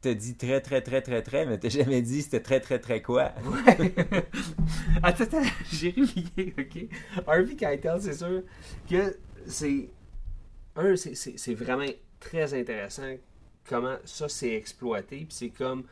t'as 0.01 0.13
dit 0.13 0.35
très, 0.35 0.59
très, 0.61 0.81
très, 0.81 1.01
très, 1.01 1.21
très, 1.21 1.45
mais 1.45 1.57
t'as 1.57 1.69
jamais 1.69 2.01
dit 2.01 2.21
c'était 2.21 2.41
très, 2.41 2.59
très, 2.59 2.79
très 2.79 3.01
quoi? 3.01 3.31
Ouais. 3.45 3.93
attends, 5.03 5.23
attends, 5.23 5.41
j'ai 5.71 5.89
réveillé, 5.91 6.53
ok? 6.57 7.25
Harvey 7.27 7.55
Keitel, 7.55 8.01
c'est 8.01 8.13
sûr 8.13 8.43
que 8.89 9.17
c'est. 9.45 9.89
Un, 10.75 10.95
c'est 10.95 11.53
vraiment 11.53 11.85
très 12.19 12.53
intéressant 12.53 13.15
comment 13.69 13.95
ça 14.05 14.27
s'est 14.27 14.53
exploité. 14.55 15.17
Puis 15.17 15.27
c'est 15.29 15.49
comme. 15.49 15.83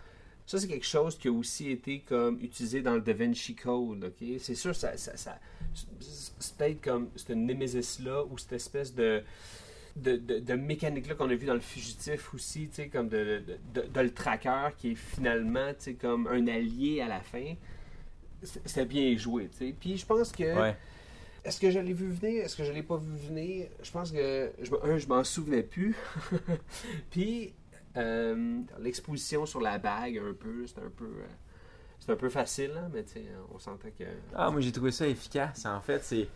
Ça, 0.46 0.60
c'est 0.60 0.68
quelque 0.68 0.86
chose 0.86 1.18
qui 1.18 1.28
a 1.28 1.32
aussi 1.32 1.70
été 1.72 2.00
comme 2.00 2.40
utilisé 2.42 2.82
dans 2.82 2.96
le 2.96 3.02
Da 3.02 3.14
Vinci 3.14 3.56
Code, 3.56 4.04
ok? 4.04 4.28
C'est 4.40 4.56
sûr, 4.56 4.76
ça, 4.76 4.98
ça, 4.98 5.16
ça- 5.16 5.40
c'est 6.40 6.56
peut-être 6.58 6.82
comme 6.82 7.10
cette 7.16 7.30
Nemesis-là 7.30 8.24
ou 8.30 8.38
cette 8.38 8.54
espèce 8.54 8.94
de 8.94 9.24
de, 9.98 10.16
de, 10.16 10.40
de 10.40 10.54
mécanique-là 10.54 11.16
qu'on 11.16 11.30
a 11.30 11.36
vu 11.36 11.46
dans 11.46 11.54
le 11.54 11.60
fugitif 11.60 12.34
aussi, 12.34 12.70
comme 12.94 13.10
de, 13.10 13.44
de, 13.74 14.00
le 14.00 14.14
tracker 14.14 14.70
qui 14.78 14.92
est 14.92 14.96
finalement, 14.96 15.74
comme 16.00 16.28
un 16.28 16.48
allié 16.48 17.02
à 17.02 17.10
la 17.10 17.20
fin. 17.20 17.56
C'est- 18.42 18.62
C'était 18.66 18.86
bien 18.86 19.18
joué, 19.18 19.50
tu 19.50 19.58
sais. 19.68 19.76
Puis 19.78 19.98
je 19.98 20.06
pense 20.06 20.32
que. 20.32 20.58
Ouais. 20.60 20.78
Est-ce 21.44 21.60
que 21.60 21.72
je 21.72 21.80
l'ai 21.80 21.92
vu 21.94 22.08
venir? 22.10 22.46
Est-ce 22.46 22.56
que 22.56 22.64
je 22.64 22.72
l'ai 22.72 22.84
pas 22.84 22.98
vu 22.98 23.18
venir? 23.28 23.68
Je 23.84 23.92
pense 23.92 24.12
que, 24.12 24.52
je, 24.62 24.72
un, 24.84 24.98
je 24.98 25.08
m'en 25.08 25.24
souvenais 25.26 25.64
plus. 25.64 25.96
Puis, 27.12 27.54
l'exposition 28.80 29.46
sur 29.46 29.62
la 29.62 29.78
bague, 29.78 30.18
un 30.18 30.34
peu, 30.34 30.66
c'est 30.68 30.80
un 30.80 30.90
peu... 30.90 31.06
euh, 31.06 31.28
c'est 32.00 32.12
un 32.12 32.16
peu 32.16 32.30
facile, 32.30 32.72
hein, 32.78 32.90
mais 32.92 33.06
on 33.54 33.60
s'entend 33.60 33.90
que... 33.98 34.06
Ah, 34.34 34.50
moi 34.50 34.60
j'ai 34.62 34.72
trouvé 34.72 34.92
ça 34.92 35.08
efficace. 35.08 35.66
En 35.66 35.80
fait, 35.82 36.04
c'est. 36.04 36.28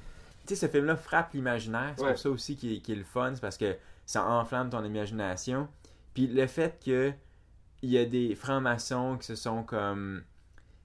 Tu 0.45 0.53
sais, 0.53 0.67
ce 0.67 0.71
film-là 0.71 0.95
frappe 0.95 1.33
l'imaginaire. 1.33 1.93
C'est 1.97 2.03
Ouais. 2.03 2.11
pour 2.11 2.19
ça 2.19 2.29
aussi 2.29 2.55
qu'il 2.55 2.73
est, 2.73 2.87
le 2.95 3.03
fun. 3.03 3.31
C'est 3.33 3.41
parce 3.41 3.57
que 3.57 3.75
ça 4.05 4.23
enflamme 4.29 4.69
ton 4.69 4.83
imagination. 4.83 5.67
Puis 6.13 6.27
le 6.27 6.45
fait 6.45 6.79
que 6.85 7.11
il 7.81 7.89
y 7.89 7.97
a 7.97 8.05
des 8.05 8.35
francs-maçons 8.35 9.17
qui 9.17 9.25
se 9.25 9.33
sont 9.35 9.63
comme. 9.63 10.23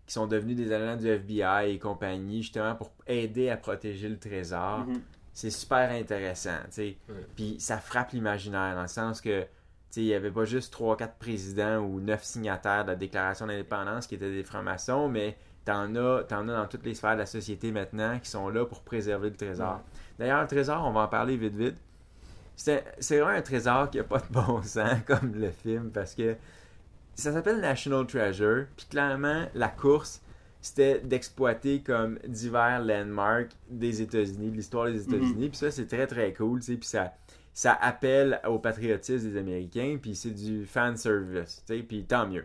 qui 0.07 0.15
sont 0.15 0.27
devenus 0.27 0.57
des 0.57 0.73
agents 0.73 0.97
du 0.97 1.09
FBI 1.09 1.73
et 1.75 1.79
compagnie, 1.79 2.43
justement 2.43 2.75
pour 2.75 2.91
aider 3.07 3.51
à 3.51 3.59
protéger 3.59 4.09
le 4.09 4.19
trésor. 4.19 4.87
Mhm. 4.87 5.03
C'est 5.35 5.51
super 5.51 5.91
intéressant, 5.91 6.57
tu 6.65 6.71
sais. 6.73 6.97
Puis 7.37 7.57
ça 7.61 7.79
frappe 7.79 8.13
l'imaginaire 8.13 8.75
dans 8.75 8.83
le 8.83 8.89
sens 8.89 9.21
que. 9.21 9.45
Il 9.97 10.05
n'y 10.05 10.15
avait 10.15 10.31
pas 10.31 10.45
juste 10.45 10.75
3-4 10.75 11.11
présidents 11.19 11.79
ou 11.79 12.01
9 12.01 12.23
signataires 12.23 12.85
de 12.85 12.91
la 12.91 12.97
Déclaration 12.97 13.47
d'indépendance 13.47 14.07
qui 14.07 14.15
étaient 14.15 14.31
des 14.31 14.45
francs-maçons, 14.45 15.09
mais 15.09 15.37
T'en 15.65 15.95
as, 15.95 16.25
t'en 16.25 16.49
as 16.49 16.57
dans 16.57 16.67
toutes 16.67 16.87
les 16.87 16.95
sphères 16.95 17.15
de 17.15 17.19
la 17.19 17.27
société 17.27 17.71
maintenant 17.71 18.19
qui 18.19 18.31
sont 18.31 18.49
là 18.49 18.65
pour 18.65 18.81
préserver 18.81 19.29
le 19.29 19.37
trésor. 19.37 19.81
D'ailleurs, 20.19 20.41
le 20.41 20.49
trésor, 20.49 20.83
on 20.87 20.93
va 20.93 21.03
en 21.03 21.09
parler 21.09 21.37
vite 21.37 21.55
vite. 21.55 21.77
C'est 22.57 22.83
c'est 22.99 23.21
vraiment 23.21 23.37
un 23.37 23.43
trésor 23.43 23.91
qui 23.91 23.99
a 23.99 24.05
pas 24.05 24.19
de 24.19 24.33
bon 24.33 24.63
sens 24.65 24.99
comme 25.07 25.35
le 25.35 25.51
film 25.51 25.91
parce 25.91 26.15
que 26.15 26.35
ça 27.15 27.33
s'appelle 27.33 27.61
National 27.61 28.07
Treasure. 28.07 28.67
Puis 28.77 28.87
clairement, 28.87 29.47
la 29.55 29.69
course, 29.69 30.23
c'était 30.63 31.01
d'exploiter 31.01 31.83
comme 31.83 32.19
divers 32.27 32.83
landmarks 32.83 33.53
des 33.69 34.01
États-Unis, 34.01 34.51
de 34.51 34.57
l'histoire 34.57 34.87
des 34.87 35.03
États-Unis. 35.03 35.51
Puis 35.51 35.59
ça, 35.59 35.71
c'est 35.71 35.87
très 35.87 36.07
très 36.07 36.33
cool. 36.33 36.61
tu 36.61 36.73
sais. 36.73 36.77
Puis 36.77 36.89
ça, 36.89 37.13
ça 37.53 37.73
appelle 37.75 38.41
au 38.47 38.59
patriotisme 38.59 39.31
des 39.31 39.39
Américains. 39.39 39.99
Puis 40.01 40.15
c'est 40.15 40.31
du 40.31 40.67
fan 40.67 40.97
service. 40.97 41.65
Puis 41.89 42.05
tant 42.05 42.27
mieux. 42.27 42.45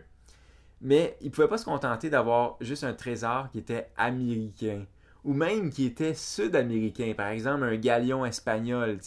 Mais 0.80 1.16
ils 1.20 1.30
pouvaient 1.30 1.48
pas 1.48 1.58
se 1.58 1.64
contenter 1.64 2.10
d'avoir 2.10 2.56
juste 2.60 2.84
un 2.84 2.92
trésor 2.92 3.48
qui 3.50 3.58
était 3.58 3.88
américain 3.96 4.84
ou 5.24 5.32
même 5.32 5.70
qui 5.70 5.86
était 5.86 6.14
sud-américain, 6.14 7.12
par 7.16 7.28
exemple 7.28 7.64
un 7.64 7.76
galion 7.76 8.24
espagnol. 8.24 8.98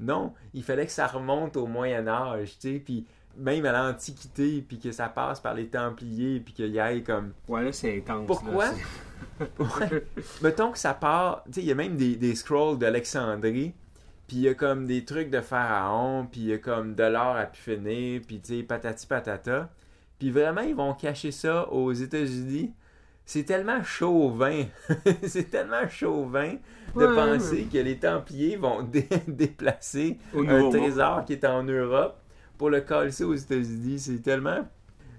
Non, 0.00 0.32
il 0.54 0.64
fallait 0.64 0.86
que 0.86 0.92
ça 0.92 1.06
remonte 1.06 1.56
au 1.56 1.66
Moyen 1.66 2.08
Âge, 2.08 2.58
puis 2.84 3.06
même 3.36 3.64
à 3.66 3.72
l'Antiquité, 3.72 4.64
puis 4.66 4.80
que 4.80 4.90
ça 4.90 5.08
passe 5.08 5.38
par 5.38 5.54
les 5.54 5.68
Templiers, 5.68 6.40
puis 6.40 6.54
qu'il 6.54 6.74
y 6.74 6.78
ait 6.78 7.02
comme... 7.02 7.32
Ouais, 7.46 7.62
là, 7.62 7.72
c'est 7.72 7.96
intense. 7.98 8.26
Pourquoi? 8.26 8.66
là, 8.66 8.72
c'est- 9.38 9.50
Ouais. 9.60 10.04
Mettons 10.42 10.72
que 10.72 10.78
ça 10.78 10.92
part, 10.94 11.44
tu 11.44 11.52
sais, 11.52 11.60
il 11.60 11.66
y 11.68 11.72
a 11.72 11.74
même 11.74 11.96
des, 11.96 12.16
des 12.16 12.34
scrolls 12.34 12.78
d'Alexandrie, 12.78 13.72
puis 14.30 14.36
il 14.36 14.42
y 14.42 14.48
a 14.48 14.54
comme 14.54 14.86
des 14.86 15.04
trucs 15.04 15.28
de 15.28 15.40
pharaon, 15.40 16.24
puis 16.30 16.42
il 16.42 16.46
y 16.50 16.52
a 16.52 16.58
comme 16.58 16.94
de 16.94 17.02
l'or 17.02 17.34
à 17.34 17.46
pu 17.46 17.60
finir, 17.60 18.20
puis 18.24 18.40
tu 18.40 18.58
sais, 18.58 18.62
patati 18.62 19.04
patata. 19.08 19.68
Puis 20.20 20.30
vraiment, 20.30 20.60
ils 20.60 20.76
vont 20.76 20.94
cacher 20.94 21.32
ça 21.32 21.68
aux 21.72 21.92
États-Unis. 21.92 22.72
C'est 23.24 23.42
tellement 23.42 23.82
chauvin, 23.82 24.66
c'est 25.26 25.50
tellement 25.50 25.88
chauvin 25.88 26.52
de 26.94 27.06
Ouais, 27.06 27.12
penser 27.16 27.64
que 27.72 27.78
les 27.78 27.98
Templiers 27.98 28.54
vont 28.54 28.82
dé- 28.84 29.08
déplacer 29.26 30.16
Au 30.32 30.48
un 30.48 30.70
trésor 30.70 31.24
qui 31.24 31.32
est 31.32 31.44
en 31.44 31.64
Europe 31.64 32.16
pour 32.56 32.70
le 32.70 32.82
coller 32.82 33.22
aux 33.24 33.34
États-Unis. 33.34 33.98
C'est 33.98 34.22
tellement, 34.22 34.64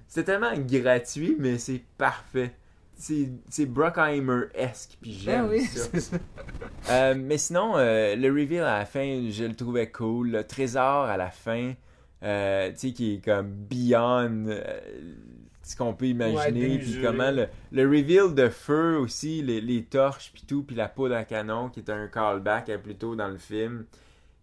c'est 0.07 0.23
tellement 0.23 0.53
gratuit, 0.57 1.35
mais 1.37 1.57
c'est 1.57 1.83
parfait. 1.97 2.53
C'est, 3.01 3.65
Bruckheimer-esque, 3.65 4.97
puis 5.01 5.13
j'aime 5.13 5.45
Ah 5.45 5.49
oui, 5.49 5.61
ça. 5.65 6.17
Euh, 6.89 7.15
mais 7.15 7.37
sinon, 7.37 7.77
euh, 7.77 8.15
le 8.15 8.29
reveal 8.29 8.63
à 8.63 8.79
la 8.79 8.85
fin, 8.85 9.29
je 9.29 9.43
le 9.43 9.55
trouvais 9.55 9.89
cool. 9.89 10.31
Le 10.31 10.43
trésor 10.43 11.05
à 11.05 11.17
la 11.17 11.29
fin, 11.29 11.73
euh, 12.23 12.71
tu 12.71 12.77
sais, 12.77 12.91
qui 12.91 13.15
est 13.15 13.25
comme 13.25 13.51
beyond 13.51 14.45
ce 15.63 15.75
qu'on 15.75 15.93
peut 15.93 16.07
imaginer. 16.07 16.79
puis 16.79 16.99
comment 17.01 17.31
le, 17.31 17.47
le 17.71 17.83
reveal 17.83 18.35
de 18.35 18.49
feu 18.49 18.97
aussi, 18.97 19.41
les, 19.41 19.61
les 19.61 19.83
torches, 19.83 20.31
puis 20.33 20.43
tout, 20.47 20.63
puis 20.63 20.75
la 20.75 20.87
poudre 20.87 21.15
à 21.15 21.23
canon, 21.23 21.69
qui 21.69 21.79
est 21.79 21.89
un 21.89 22.07
callback 22.07 22.69
à 22.69 22.77
plus 22.77 22.95
tôt 22.95 23.15
dans 23.15 23.29
le 23.29 23.37
film. 23.37 23.85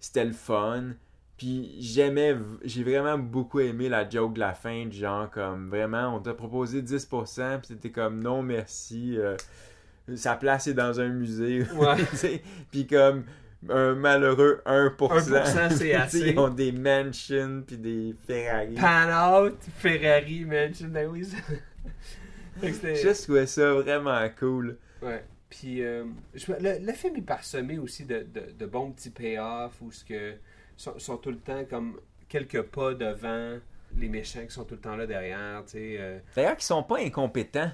C'était 0.01 0.25
le 0.25 0.33
fun. 0.33 0.95
Puis 1.39 1.77
j'aimais, 1.81 2.37
j'ai 2.65 2.83
vraiment 2.83 3.17
beaucoup 3.17 3.61
aimé 3.61 3.89
la 3.89 4.09
joke 4.09 4.35
de 4.35 4.41
la 4.41 4.55
fin, 4.55 4.87
du 4.87 4.97
genre 4.99 5.31
comme 5.31 5.71
vraiment, 5.71 6.15
on 6.17 6.19
t'a 6.21 6.35
proposé 6.35 6.83
10%, 6.83 7.59
puis 7.61 7.69
c'était 7.69 7.91
comme 7.91 8.21
non 8.21 8.43
merci, 8.43 9.17
euh, 9.17 9.37
sa 10.17 10.35
place 10.35 10.67
est 10.67 10.75
dans 10.75 10.99
un 11.01 11.09
musée. 11.09 11.65
Ouais. 11.77 12.43
Puis 12.73 12.87
comme 12.89 13.25
un 13.69 13.95
malheureux 13.95 14.61
1%. 14.67 14.97
1%, 14.97 15.71
c'est 15.77 15.95
assez. 15.95 16.31
Ils 16.31 16.39
ont 16.39 16.49
des 16.49 16.73
mansions, 16.73 17.63
puis 17.67 17.77
des 17.77 18.15
Ferrari. 18.27 18.75
Pan 18.75 19.43
out, 19.45 19.57
Ferrari, 19.79 20.45
Mansion, 20.45 20.89
ben 20.89 21.09
oui. 21.09 21.25
Je 22.63 23.23
trouvais 23.23 23.47
ça 23.47 23.73
vraiment 23.75 24.29
cool. 24.39 24.77
Ouais. 25.03 25.23
Puis 25.49 25.83
euh, 25.83 26.05
je- 26.35 26.53
le, 26.53 26.85
le 26.85 26.93
film 26.93 27.17
est 27.17 27.23
parsemé 27.23 27.79
aussi 27.79 28.05
de, 28.05 28.27
de, 28.35 28.43
de 28.59 28.67
bons 28.67 28.91
petits 28.91 29.11
payoffs 29.11 29.81
où 29.81 29.91
ce 29.93 30.05
que 30.05 30.35
sont, 30.79 30.99
sont 30.99 31.17
tout 31.19 31.31
le 31.31 31.39
temps 31.41 31.65
comme 31.69 32.01
quelques 32.29 32.63
pas 32.63 32.95
devant 32.95 33.59
les 33.97 34.09
méchants 34.09 34.45
qui 34.47 34.51
sont 34.53 34.65
tout 34.65 34.75
le 34.77 34.81
temps 34.81 34.97
là 34.97 35.07
derrière, 35.07 35.63
tu 35.67 35.73
sais. 35.73 35.97
euh. 35.99 36.19
D'ailleurs, 36.35 36.57
qu'ils 36.57 36.65
sont 36.65 36.83
pas 36.83 36.99
incompétents. 37.01 37.71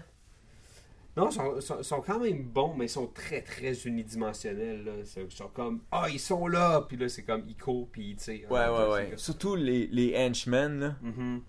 Non, 1.17 1.29
ils 1.29 1.33
sont, 1.33 1.61
sont, 1.61 1.83
sont 1.85 2.01
quand 2.01 2.19
même 2.19 2.43
bons, 2.43 2.75
mais 2.77 2.87
ils 2.87 2.91
sont 2.91 3.07
très 3.07 3.41
très 3.41 3.73
unidimensionnels. 3.87 4.85
Là. 4.85 4.93
Ils 5.17 5.31
sont 5.31 5.47
comme 5.49 5.81
ah 5.93 6.07
ils 6.11 6.19
sont 6.19 6.49
là, 6.49 6.81
puis 6.89 6.97
là 6.97 7.09
c'est 7.09 7.23
comme 7.23 7.45
ils 7.47 7.57
courent, 7.57 7.89
puis 7.93 8.17
tu 8.17 8.25
sais. 8.25 8.47
Ouais, 8.51 8.69
ouais, 8.69 8.91
ouais. 8.93 9.13
Surtout 9.17 9.55
les, 9.55 9.87
les 9.89 10.17
henchmen, 10.17 10.81
là. 10.81 10.97
Mhm. 11.03 11.41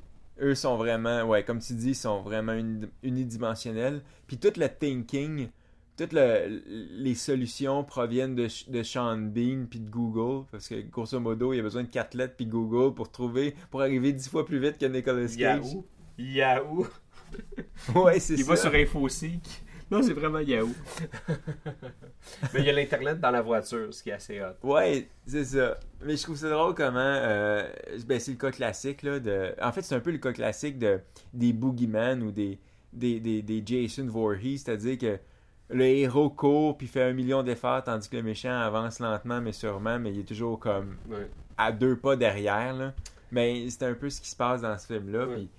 eux 0.41 0.53
sont 0.55 0.77
vraiment, 0.77 1.23
ouais, 1.23 1.43
comme 1.43 1.59
tu 1.59 1.73
dis, 1.73 1.89
ils 1.91 1.95
sont 1.95 2.21
vraiment 2.21 2.53
uni- 2.53 2.85
unidimensionnels. 3.01 4.01
Puis 4.27 4.37
tout 4.37 4.53
le 4.57 4.67
thinking, 4.67 5.49
toutes 5.97 6.13
le- 6.13 6.61
les 6.97 7.15
solutions 7.15 7.83
proviennent 7.83 8.35
de, 8.35 8.47
de 8.69 8.83
Sean 8.83 9.17
Bean 9.17 9.65
puis 9.69 9.79
de 9.79 9.89
Google, 9.89 10.45
parce 10.51 10.67
que 10.67 10.81
grosso 10.81 11.19
modo, 11.19 11.53
il 11.53 11.57
y 11.57 11.59
a 11.59 11.63
besoin 11.63 11.83
de 11.83 11.89
4 11.89 12.13
lettres 12.15 12.35
puis 12.35 12.45
Google 12.45 12.93
pour 12.93 13.11
trouver, 13.11 13.55
pour 13.71 13.81
arriver 13.81 14.11
10 14.13 14.29
fois 14.29 14.45
plus 14.45 14.59
vite 14.59 14.77
que 14.77 14.85
Nicolas 14.85 15.27
Cage. 15.27 15.37
Yahoo. 15.37 15.85
Yahoo. 16.17 16.87
Ouais, 17.95 18.19
c'est 18.19 18.35
Il 18.35 18.43
ça. 18.43 18.49
va 18.51 18.55
sur 18.55 18.73
InfoSeek. 18.73 19.41
Non, 19.91 20.01
c'est 20.01 20.13
vraiment 20.13 20.39
Yahoo. 20.39 20.69
mais 22.53 22.59
il 22.61 22.65
y 22.65 22.69
a 22.69 22.73
l'Internet 22.73 23.19
dans 23.19 23.31
la 23.31 23.41
voiture, 23.41 23.93
ce 23.93 24.01
qui 24.03 24.09
est 24.09 24.13
assez 24.13 24.41
hot. 24.41 24.55
Ouais, 24.67 25.07
c'est 25.25 25.43
ça. 25.45 25.77
Mais 26.03 26.15
je 26.17 26.23
trouve 26.23 26.37
ça 26.37 26.49
drôle 26.49 26.73
comment. 26.75 26.97
euh, 26.99 27.67
ben, 28.07 28.19
c'est 28.19 28.31
le 28.31 28.37
cas 28.37 28.51
classique, 28.51 29.03
là. 29.03 29.19
De... 29.19 29.53
En 29.61 29.71
fait, 29.71 29.81
c'est 29.81 29.95
un 29.95 29.99
peu 29.99 30.11
le 30.11 30.17
cas 30.17 30.33
classique 30.33 30.79
de, 30.79 30.99
des 31.33 31.53
Boogeyman 31.53 32.23
ou 32.23 32.31
des, 32.31 32.59
des, 32.93 33.19
des, 33.19 33.41
des 33.41 33.63
Jason 33.65 34.07
Voorhees, 34.07 34.59
c'est-à-dire 34.59 34.97
que 34.97 35.19
le 35.69 35.83
héros 35.85 36.29
court 36.29 36.77
puis 36.77 36.87
fait 36.87 37.01
un 37.03 37.13
million 37.13 37.41
d'efforts 37.43 37.83
tandis 37.83 38.07
que 38.09 38.15
le 38.17 38.23
méchant 38.23 38.57
avance 38.59 38.99
lentement 38.99 39.41
mais 39.41 39.51
sûrement, 39.51 39.97
mais 39.99 40.11
il 40.13 40.19
est 40.19 40.23
toujours 40.27 40.59
comme 40.59 40.97
Ouais. 41.09 41.27
à 41.57 41.71
deux 41.71 41.95
pas 41.95 42.15
derrière, 42.15 42.73
là. 42.73 42.93
Mais 43.31 43.67
c'est 43.69 43.83
un 43.83 43.93
peu 43.95 44.09
ce 44.09 44.21
qui 44.21 44.29
se 44.29 44.35
passe 44.35 44.61
dans 44.61 44.77
ce 44.77 44.85
film-là. 44.87 45.25
Ouais. 45.27 45.35
puis- 45.35 45.49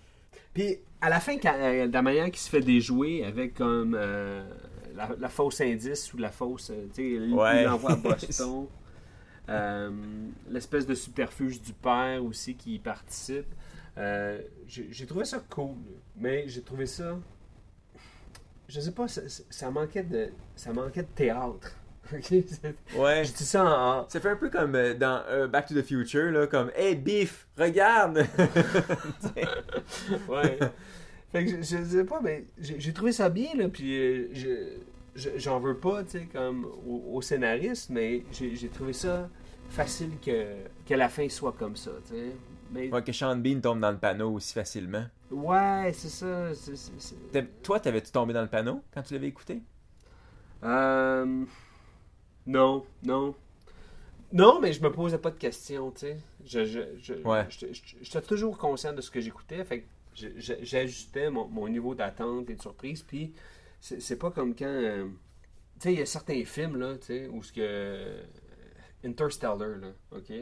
Puis 0.54 0.78
à 1.00 1.10
la 1.10 1.20
fin, 1.20 1.36
quand, 1.38 1.54
euh, 1.54 1.86
de 1.88 1.92
la 1.92 2.02
manière 2.02 2.26
qu'il 2.26 2.38
se 2.38 2.48
fait 2.48 2.60
déjouer 2.62 3.24
avec 3.24 3.54
comme 3.54 3.94
euh, 3.98 4.48
la, 4.94 5.10
la 5.18 5.28
fausse 5.28 5.60
indice 5.60 6.12
ou 6.14 6.18
la 6.18 6.30
fausse, 6.30 6.70
euh, 6.70 6.86
tu 6.94 7.18
sais, 7.18 7.26
il 7.28 7.38
à 7.38 7.76
Boston. 7.96 8.66
Euh, 9.48 9.90
L'espèce 10.50 10.86
de 10.86 10.94
subterfuge 10.94 11.60
du 11.62 11.72
père 11.72 12.24
aussi 12.24 12.54
qui 12.54 12.74
y 12.74 12.78
participe. 12.78 13.46
Euh, 13.98 14.40
j'ai 14.66 15.06
trouvé 15.06 15.24
ça 15.24 15.38
cool, 15.50 15.74
mais 16.16 16.44
j'ai 16.48 16.62
trouvé 16.62 16.86
ça. 16.86 17.16
Je 18.68 18.80
sais 18.80 18.92
pas, 18.92 19.06
ça, 19.08 19.22
ça 19.50 19.70
manquait 19.70 20.02
de, 20.02 20.28
ça 20.56 20.72
manquait 20.72 21.02
de 21.02 21.08
théâtre. 21.14 21.72
Ouais. 22.96 23.24
Je 23.24 23.32
dis 23.32 23.44
ça 23.44 23.64
en. 23.64 23.98
en- 24.02 24.08
Ça 24.08 24.20
fait 24.20 24.28
un 24.30 24.36
peu 24.36 24.48
comme 24.48 24.74
euh, 24.76 24.94
dans 24.94 25.22
euh, 25.28 25.48
Back 25.48 25.66
to 25.66 25.74
the 25.74 25.82
Future, 25.84 26.30
là, 26.30 26.46
comme 26.46 26.70
Hey 26.76 26.94
Beef, 26.94 27.46
regarde! 27.58 28.18
ouais. 30.28 30.58
Fait 31.32 31.44
que 31.44 31.50
je, 31.50 31.56
je 31.62 31.84
sais 31.84 32.04
pas, 32.04 32.20
mais 32.22 32.44
j'ai 32.58 32.92
trouvé 32.92 33.12
ça 33.12 33.28
bien, 33.28 33.48
là, 33.56 33.68
puis 33.68 33.98
euh, 33.98 34.28
je- 34.32 34.78
je- 35.16 35.30
j'en 35.36 35.58
veux 35.58 35.76
pas, 35.76 36.04
tu 36.04 36.10
sais, 36.12 36.28
comme 36.32 36.64
au, 36.86 37.14
au 37.14 37.22
scénariste, 37.22 37.90
mais 37.90 38.22
j'ai 38.32 38.54
j'ai 38.54 38.68
trouvé 38.68 38.92
ça 38.92 39.28
facile 39.68 40.10
que, 40.24 40.54
que 40.86 40.94
la 40.94 41.08
fin 41.08 41.28
soit 41.28 41.52
comme 41.58 41.74
ça, 41.76 41.90
tu 42.06 42.14
sais. 42.14 42.26
Mais, 42.72 42.88
Ouais, 42.92 43.02
que 43.02 43.12
Sean 43.12 43.36
Bean 43.36 43.60
tombe 43.60 43.80
dans 43.80 43.90
le 43.92 43.98
panneau 43.98 44.32
aussi 44.32 44.52
facilement. 44.52 45.04
Ouais, 45.30 45.92
c'est 45.94 46.08
ça. 46.08 46.52
Toi, 47.62 47.80
t'avais-tu 47.80 48.10
tombé 48.10 48.32
dans 48.32 48.42
le 48.42 48.48
panneau 48.48 48.82
quand 48.92 49.02
tu 49.02 49.14
l'avais 49.14 49.28
écouté? 49.28 49.62
Euh, 50.62 51.46
non, 52.46 52.84
non. 53.02 53.34
Non, 54.32 54.60
mais 54.60 54.72
je 54.72 54.82
me 54.82 54.90
posais 54.92 55.18
pas 55.18 55.30
de 55.30 55.38
questions, 55.38 55.90
tu 55.92 56.00
sais. 56.00 56.18
Je, 56.44 56.64
je, 56.64 56.80
je, 56.98 57.14
Ouais. 57.24 57.46
j'étais- 57.48 58.22
toujours 58.22 58.58
conscient 58.58 58.92
de 58.92 59.00
ce 59.00 59.10
que 59.10 59.20
j'écoutais, 59.20 59.64
fait 59.64 59.82
que 59.82 59.86
j'ajustais 60.62 61.30
mon, 61.30 61.46
mon 61.48 61.68
niveau 61.68 61.94
d'attente 61.94 62.50
et 62.50 62.56
de 62.56 62.60
surprise, 62.62 63.02
puis 63.02 63.34
c'est 63.80 64.00
c'est 64.00 64.16
pas 64.18 64.30
comme 64.30 64.54
quand... 64.56 64.64
euh, 64.66 65.06
tu 65.80 65.82
sais, 65.88 65.92
il 65.94 65.98
y 66.00 66.02
a 66.02 66.06
certains 66.06 66.44
films, 66.44 66.76
là, 66.78 66.96
tu 66.98 67.06
sais, 67.06 67.28
où 67.28 67.42
ce 67.42 67.52
que... 67.52 68.22
Interstellar, 69.04 69.58
là, 69.78 69.88
OK? 70.12 70.32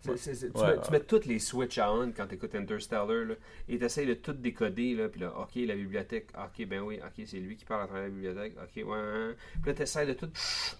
C'est- 0.00 0.16
c'est- 0.18 0.34
c'est- 0.34 0.50
tu, 0.52 0.60
Ouais, 0.60 0.66
mets, 0.68 0.72
ouais. 0.76 0.80
tu 0.84 0.92
mets 0.92 1.00
toutes 1.00 1.26
les 1.26 1.38
switches 1.40 1.78
à 1.78 1.92
on 1.92 2.12
quand 2.12 2.26
tu 2.28 2.34
écoutes 2.36 2.54
Interstellar, 2.54 3.06
là, 3.08 3.34
et 3.68 3.78
tu 3.78 3.84
essaies 3.84 4.06
de 4.06 4.14
tout 4.14 4.32
décoder, 4.34 4.94
là, 4.94 5.08
puis 5.08 5.20
là, 5.20 5.32
OK, 5.38 5.50
la 5.56 5.74
bibliothèque, 5.74 6.28
OK, 6.36 6.64
ben 6.66 6.80
oui, 6.80 7.00
OK, 7.04 7.24
c'est 7.26 7.38
lui 7.38 7.56
qui 7.56 7.64
parle 7.64 7.82
à 7.82 7.86
travers 7.86 8.04
la 8.04 8.10
bibliothèque, 8.10 8.54
OK, 8.62 8.84
ouais. 8.86 9.34
Puis 9.54 9.62
là, 9.66 9.74
tu 9.74 9.82
essaies 9.82 10.06
de 10.06 10.12
tout 10.12 10.30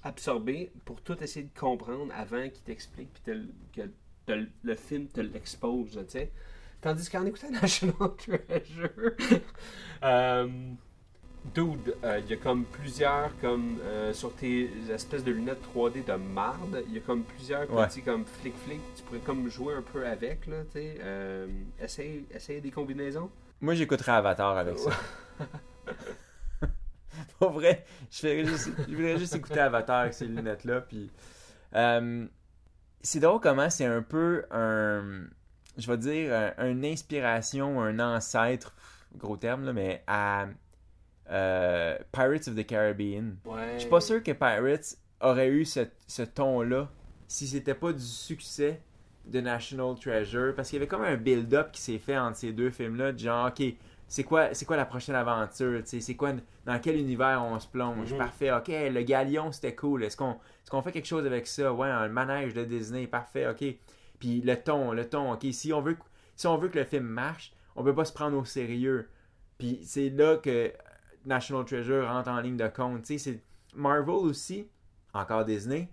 absorber 0.04 0.70
pour 0.84 1.00
tout 1.02 1.20
essayer 1.22 1.46
de 1.52 1.58
comprendre 1.58 2.12
avant 2.14 2.48
qu'il 2.48 2.62
t'explique, 2.62 3.08
puis 3.24 3.34
que 3.72 3.82
te- 4.26 4.46
le 4.62 4.74
film 4.74 5.08
te 5.08 5.20
l'expose, 5.20 5.92
tu 5.92 6.04
sais. 6.08 6.30
Tandis 6.80 7.08
qu'en 7.10 7.24
écoutant 7.26 7.50
National 7.62 8.14
Treasure, 8.16 9.12
euh, 10.04 10.48
Dude, 11.56 11.96
euh, 12.04 12.20
il 12.22 12.30
y 12.30 12.34
a 12.34 12.36
comme 12.36 12.64
plusieurs, 12.66 13.30
comme 13.40 13.78
euh, 13.82 14.12
sur 14.12 14.34
tes 14.34 14.70
espèces 14.90 15.24
de 15.24 15.32
lunettes 15.32 15.62
3D 15.74 16.04
de 16.04 16.12
marde, 16.12 16.82
il 16.86 16.92
y 16.94 16.98
a 16.98 17.00
comme 17.00 17.22
plusieurs 17.22 17.70
Ouais. 17.72 17.86
petits 17.86 18.02
comme 18.02 18.26
flic-flic, 18.26 18.78
tu 18.94 19.02
pourrais 19.04 19.20
comme 19.20 19.48
jouer 19.48 19.72
un 19.74 19.80
peu 19.80 20.06
avec, 20.06 20.46
là, 20.48 20.64
tu 20.66 20.72
sais. 20.72 20.98
Euh, 21.00 21.46
essaye, 21.80 22.26
essaye 22.30 22.60
des 22.60 22.70
combinaisons. 22.70 23.30
Moi, 23.62 23.72
j'écouterais 23.74 24.12
Avatar 24.12 24.58
avec 24.58 24.78
ça. 24.78 24.90
Pour 27.38 27.52
vrai, 27.52 27.86
je, 28.10 28.18
ferais 28.18 28.44
juste, 28.44 28.68
je 28.86 28.94
voudrais 28.94 29.18
juste 29.18 29.34
écouter 29.34 29.60
Avatar 29.60 30.00
avec 30.00 30.12
ces 30.12 30.26
lunettes-là. 30.26 30.82
Puis, 30.82 31.10
euh, 31.74 32.26
c'est 33.00 33.20
drôle 33.20 33.40
comment 33.40 33.70
c'est 33.70 33.86
un 33.86 34.02
peu 34.02 34.44
un, 34.50 35.24
je 35.78 35.90
vais 35.90 35.96
dire, 35.96 36.52
un- 36.58 36.68
une 36.70 36.84
inspiration, 36.84 37.80
un 37.80 37.98
ancêtre, 37.98 38.74
gros 39.16 39.38
terme, 39.38 39.64
là, 39.64 39.72
mais 39.72 40.02
à 40.06 40.48
euh, 41.30 41.98
Pirates 42.12 42.48
of 42.48 42.54
the 42.54 42.66
Caribbean. 42.66 43.36
Ouais. 43.44 43.74
Je 43.74 43.80
suis 43.80 43.90
pas 43.90 44.00
sûr 44.00 44.22
que 44.22 44.32
Pirates 44.32 44.96
aurait 45.20 45.48
eu 45.48 45.64
ce, 45.64 45.80
ce 46.06 46.22
ton-là 46.22 46.88
si 47.28 47.46
c'était 47.46 47.74
pas 47.74 47.92
du 47.92 48.04
succès 48.04 48.80
de 49.24 49.40
National 49.40 49.94
Treasure. 49.98 50.54
Parce 50.54 50.68
qu'il 50.70 50.76
y 50.76 50.80
avait 50.80 50.88
comme 50.88 51.02
un 51.02 51.16
build-up 51.16 51.72
qui 51.72 51.80
s'est 51.80 51.98
fait 51.98 52.16
entre 52.16 52.36
ces 52.36 52.52
deux 52.52 52.70
films-là. 52.70 53.12
de 53.12 53.18
Genre, 53.18 53.48
ok, 53.48 53.74
c'est 54.08 54.24
quoi, 54.24 54.54
c'est 54.54 54.64
quoi 54.64 54.76
la 54.76 54.86
prochaine 54.86 55.16
aventure? 55.16 55.80
C'est 55.84 56.14
quoi, 56.14 56.32
dans 56.64 56.78
quel 56.78 56.96
univers 56.96 57.42
on 57.44 57.58
se 57.58 57.66
plonge? 57.66 58.12
Mhm. 58.12 58.18
Parfait, 58.18 58.52
ok, 58.52 58.68
le 58.68 59.02
galion 59.02 59.50
c'était 59.52 59.74
cool. 59.74 60.04
Est-ce 60.04 60.16
qu'on 60.16 60.32
est 60.32 60.70
qu'on 60.70 60.82
fait 60.82 60.92
quelque 60.92 61.06
chose 61.06 61.26
avec 61.26 61.46
ça? 61.46 61.72
Ouais, 61.72 61.88
un 61.88 62.08
manège 62.08 62.54
de 62.54 62.64
Disney, 62.64 63.06
parfait, 63.06 63.48
ok. 63.48 63.64
Puis 64.18 64.40
le 64.40 64.56
ton, 64.56 64.92
le 64.92 65.08
ton, 65.08 65.32
ok. 65.32 65.46
Si 65.50 65.72
on 65.72 65.80
veut, 65.80 65.96
si 66.36 66.46
on 66.46 66.56
veut 66.56 66.68
que 66.68 66.78
le 66.78 66.84
film 66.84 67.04
marche, 67.04 67.52
on 67.74 67.84
peut 67.84 67.94
pas 67.94 68.04
se 68.04 68.12
prendre 68.12 68.36
au 68.38 68.44
sérieux. 68.44 69.08
Puis 69.58 69.80
c'est 69.82 70.10
là 70.10 70.36
que 70.36 70.72
National 71.26 71.64
Treasure 71.64 72.06
rentre 72.08 72.30
en 72.30 72.40
ligne 72.40 72.56
de 72.56 72.68
compte. 72.68 73.02
Tu 73.02 73.18
sais, 73.18 73.32
c'est 73.32 73.40
Marvel 73.74 74.14
aussi, 74.14 74.66
encore 75.12 75.44
Disney, 75.44 75.88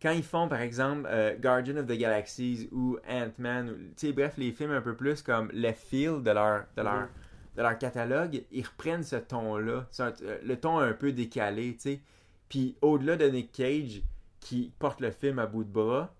quand 0.00 0.10
ils 0.12 0.22
font 0.22 0.48
par 0.48 0.60
exemple 0.60 1.06
euh, 1.10 1.36
Guardian 1.36 1.76
of 1.78 1.86
the 1.86 1.92
Galaxies 1.98 2.68
ou 2.72 2.98
Ant-Man, 3.08 3.70
ou- 3.70 3.74
tu 3.96 4.06
sais, 4.08 4.12
bref, 4.12 4.34
les 4.36 4.52
films 4.52 4.70
un 4.70 4.80
peu 4.80 4.94
plus 4.94 5.22
comme 5.22 5.50
left 5.52 5.86
field 5.88 6.22
de 6.22 6.30
leur, 6.30 6.64
de 6.76 6.82
leur, 6.82 7.08
de 7.56 7.62
leur 7.62 7.78
catalogue, 7.78 8.42
ils 8.52 8.64
reprennent 8.66 9.02
ce 9.02 9.16
ton-là, 9.16 9.86
euh, 10.00 10.38
le 10.44 10.56
ton 10.56 10.78
un 10.78 10.92
peu 10.92 11.12
décalé, 11.12 11.74
tu 11.74 11.80
sais. 11.80 12.00
Puis 12.48 12.76
au-delà 12.82 13.16
de 13.16 13.26
Nick 13.26 13.52
Cage, 13.52 14.02
qui 14.40 14.72
porte 14.78 15.00
le 15.00 15.10
film 15.10 15.38
à 15.38 15.46
bout 15.46 15.64
de 15.64 15.70
bras, 15.72 16.14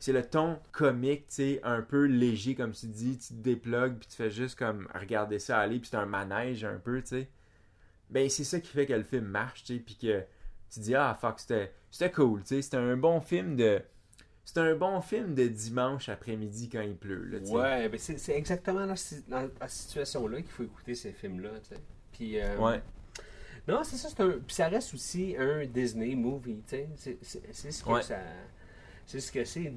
c'est 0.00 0.12
le 0.12 0.22
ton 0.28 0.58
comique, 0.72 1.28
tu 1.28 1.34
sais, 1.36 1.60
un 1.62 1.80
peu 1.80 2.04
léger, 2.04 2.54
comme 2.54 2.72
tu 2.72 2.86
dis, 2.86 3.16
tu 3.16 3.28
te 3.28 3.34
déplugues, 3.40 3.96
puis 3.98 4.08
tu 4.08 4.16
fais 4.16 4.30
juste 4.30 4.58
comme 4.58 4.86
regarder 4.94 5.38
ça 5.38 5.58
aller, 5.60 5.78
puis 5.78 5.88
c'est 5.90 5.96
un 5.96 6.04
manège 6.04 6.64
un 6.64 6.76
peu, 6.76 7.00
tu 7.00 7.08
sais. 7.08 7.28
Ben, 8.10 8.28
c'est 8.28 8.44
ça 8.44 8.60
qui 8.60 8.70
fait 8.72 8.86
que 8.86 8.92
le 8.92 9.02
film 9.02 9.24
marche, 9.24 9.64
tu 9.64 9.74
sais, 9.76 9.80
puis 9.80 9.96
que 9.96 10.22
tu 10.70 10.80
dis, 10.80 10.94
ah, 10.94 11.16
fuck, 11.20 11.40
c'était 11.40 11.72
c'était 11.90 12.10
cool, 12.10 12.40
tu 12.42 12.48
sais, 12.48 12.62
c'était 12.62 12.76
un 12.76 12.96
bon 12.96 13.20
film 13.20 13.56
de... 13.56 13.80
C'était 14.44 14.60
un 14.60 14.74
bon 14.74 15.00
film 15.00 15.34
de 15.34 15.46
dimanche 15.48 16.08
après-midi 16.10 16.68
quand 16.68 16.82
il 16.82 16.96
pleut, 16.96 17.24
là. 17.24 17.38
Ouais, 17.50 17.88
ben 17.88 17.98
c'est 17.98 18.18
c'est 18.18 18.36
exactement 18.36 18.86
dans, 18.86 18.94
dans 19.28 19.48
la 19.60 19.68
situation-là 19.68 20.42
qu'il 20.42 20.50
faut 20.50 20.64
écouter 20.64 20.94
ces 20.94 21.12
films-là. 21.12 21.50
Puis, 22.12 22.38
euh, 22.38 22.58
Ouais. 22.58 22.82
Non, 23.66 23.82
c'est 23.84 23.96
ça, 23.96 24.10
c'est 24.10 24.20
un. 24.20 24.32
Puis 24.32 24.54
ça 24.54 24.68
reste 24.68 24.92
aussi 24.92 25.34
un 25.38 25.64
Disney 25.64 26.14
movie. 26.14 26.60
C'est- 26.66 26.88
C'est 26.96 27.18
c'est 27.52 27.70
ce 27.72 27.82
que 27.82 27.88
Ouais. 27.88 28.02
ça. 28.02 28.18
C'est 29.06 29.20
ce 29.20 29.32
que 29.32 29.44
c'est. 29.44 29.72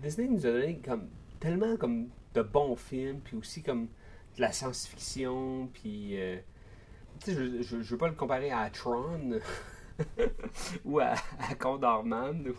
Disney 0.00 0.28
nous 0.28 0.46
a 0.46 0.52
donné 0.52 0.78
comme 0.78 1.10
tellement 1.38 1.76
comme 1.76 2.08
de 2.32 2.40
bons 2.40 2.76
films, 2.76 3.20
puis 3.20 3.36
aussi 3.36 3.62
comme 3.62 3.88
de 4.36 4.40
la 4.40 4.52
science-fiction, 4.52 5.66
puis. 5.74 6.18
euh, 6.18 6.38
je, 7.26 7.62
je, 7.62 7.82
je 7.82 7.90
veux 7.90 7.98
pas 7.98 8.08
le 8.08 8.14
comparer 8.14 8.50
à 8.50 8.68
Tron. 8.70 9.38
ou 10.84 11.00
à, 11.00 11.14
à 11.40 11.54
Condorman. 11.56 12.52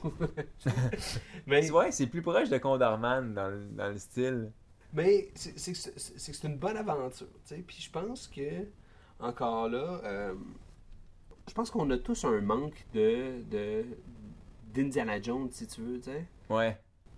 mais 1.47 1.71
Ouais, 1.71 1.91
c'est 1.91 2.07
plus 2.07 2.21
proche 2.21 2.49
de 2.49 2.57
Condorman 2.57 3.33
dans, 3.33 3.47
le- 3.47 3.65
dans 3.71 3.89
le 3.89 3.97
style. 3.97 4.51
Mais 4.93 5.29
c'est 5.35 5.53
que 5.71 5.77
c'est- 5.77 6.43
une 6.43 6.57
bonne 6.57 6.77
aventure, 6.77 7.27
tu 7.45 7.55
sais. 7.55 7.63
Puis 7.65 7.77
je 7.79 7.91
pense 7.91 8.27
que, 8.27 8.65
encore 9.19 9.69
là, 9.69 10.01
euh, 10.03 10.33
je 11.47 11.53
pense 11.53 11.69
qu'on 11.69 11.89
a 11.91 11.97
tous 11.97 12.25
un 12.25 12.41
manque 12.41 12.85
de 12.93 13.41
de- 13.49 13.85
d'Indiana 14.73 15.21
Jones, 15.21 15.49
si 15.51 15.67
tu 15.67 15.81
veux, 15.81 15.99
tu 15.99 16.09
sais. 16.11 16.25
Ouais. 16.49 16.77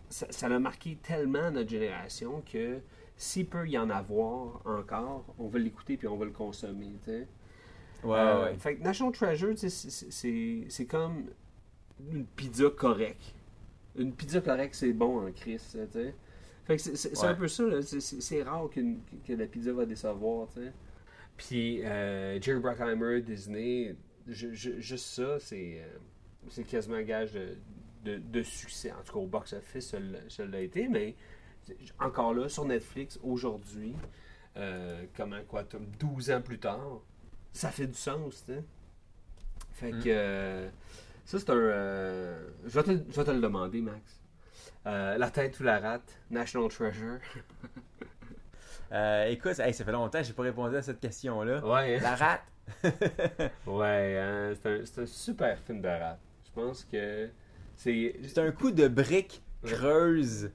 Ça 0.09 0.27
ça 0.29 0.47
a 0.47 0.59
marqué 0.59 0.97
tellement 1.01 1.49
notre 1.51 1.69
génération 1.69 2.41
que 2.41 2.79
s'il 3.21 3.45
peut 3.45 3.67
y 3.67 3.77
en 3.77 3.89
avoir 3.91 4.61
encore, 4.65 5.25
on 5.37 5.47
va 5.47 5.59
l'écouter 5.59 5.95
puis 5.95 6.07
on 6.07 6.17
va 6.17 6.25
le 6.25 6.31
consommer, 6.31 6.91
tu 7.03 7.11
sais. 7.11 7.27
Ouais, 8.03 8.17
Euh, 8.17 8.43
ouais. 8.45 8.55
Fait 8.57 8.75
que 8.77 8.81
National 8.83 9.13
Treasure, 9.13 9.53
c'est- 9.57 10.85
comme 10.87 11.25
une 12.11 12.25
pizza 12.25 12.67
correcte. 12.75 13.35
Une 13.95 14.11
pizza 14.13 14.41
correcte, 14.41 14.73
c'est 14.73 14.91
bon 14.93 15.27
en 15.27 15.31
Christ, 15.31 15.77
tu 15.91 15.93
sais. 15.99 16.15
Fait 16.65 16.75
que 16.77 16.81
c'est- 16.81 17.21
Ouais. 17.21 17.27
un 17.27 17.35
peu 17.35 17.47
ça. 17.47 17.63
C'est- 17.83 18.41
rare 18.43 18.69
que 18.71 19.33
la 19.33 19.45
pizza 19.45 19.71
va 19.71 19.85
décevoir, 19.85 20.47
tu 20.47 20.61
sais. 20.63 20.71
Puis 21.37 21.85
euh, 21.85 22.41
Jerry 22.41 22.59
Bruckheimer, 22.59 23.21
Disney, 23.21 23.95
ju- 24.27 24.55
ju- 24.55 24.81
juste 24.81 25.05
ça, 25.05 25.39
c'est 25.39 25.79
euh, 25.81 25.97
c'est 26.49 26.63
quasiment 26.63 26.95
un 26.95 27.03
gage 27.03 27.33
de, 27.33 27.55
de, 28.03 28.17
de 28.17 28.41
succès. 28.43 28.91
En 28.91 29.03
tout 29.03 29.13
cas, 29.13 29.19
au 29.19 29.27
box-office, 29.27 29.95
ça 30.29 30.45
l'a 30.45 30.61
été, 30.61 30.87
mais 30.87 31.15
encore 31.99 32.33
là, 32.33 32.49
sur 32.49 32.65
Netflix, 32.65 33.19
aujourd'hui, 33.23 33.95
euh, 34.57 35.05
comment, 35.15 35.41
quoi, 35.47 35.63
comme 35.63 35.87
12 35.99 36.31
ans 36.31 36.41
plus 36.41 36.59
tard, 36.59 36.99
ça 37.53 37.69
fait 37.69 37.87
du 37.87 37.97
sens, 37.97 38.43
tu. 38.45 38.53
Fait 39.73 39.91
que, 39.91 40.07
euh, 40.07 40.69
ça, 41.25 41.39
c'est 41.39 41.49
un... 41.49 41.55
euh, 41.55 42.49
je, 42.65 42.79
vais 42.79 42.83
te, 42.83 42.91
je 43.11 43.15
vais 43.15 43.23
te 43.23 43.31
le 43.31 43.39
demander, 43.39 43.81
Max. 43.81 44.19
La 44.85 45.29
tête 45.29 45.59
ou 45.59 45.63
la 45.63 45.79
rate, 45.79 46.19
National 46.29 46.69
Treasure. 46.69 47.19
Écoute, 49.29 49.59
hey, 49.59 49.73
ça 49.73 49.85
fait 49.85 49.91
longtemps 49.91 50.19
que 50.19 50.25
j'ai 50.25 50.33
pas 50.33 50.43
répondu 50.43 50.75
à 50.75 50.81
cette 50.81 50.99
question-là. 50.99 51.65
Ouais? 51.65 51.99
La 51.99 52.15
rate? 52.15 52.41
ouais, 53.65 54.17
hein, 54.19 54.53
c'est 54.61 54.99
un, 54.99 55.03
un 55.03 55.05
super 55.05 55.57
film 55.59 55.81
de 55.81 55.87
rate. 55.87 56.19
Je 56.45 56.51
pense 56.51 56.83
que 56.83 57.29
c'est... 57.77 58.15
C'est 58.27 58.39
un 58.39 58.51
coup 58.51 58.71
de 58.71 58.87
brique 58.87 59.41
creuse 59.63 60.51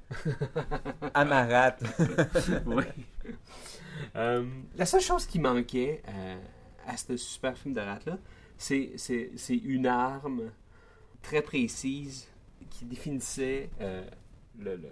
à 1.15 1.25
ma 1.25 1.45
rate. 1.47 1.83
Oui. 2.67 2.85
Euh, 4.15 4.45
la 4.77 4.87
seule 4.87 5.01
chose 5.01 5.27
qui 5.27 5.39
manquait 5.39 6.03
euh, 6.09 6.37
à 6.87 6.97
ce 6.97 7.17
super 7.17 7.57
film 7.57 7.75
de 7.75 7.81
rate-là, 7.81 8.19
c'est, 8.59 8.93
c'est, 8.97 9.31
c'est 9.37 9.57
une 9.57 9.87
arme 9.87 10.51
très 11.23 11.43
précise 11.43 12.29
qui 12.71 12.85
définissait 12.85 13.71
euh, 13.81 14.05
le, 14.59 14.77
le, 14.77 14.89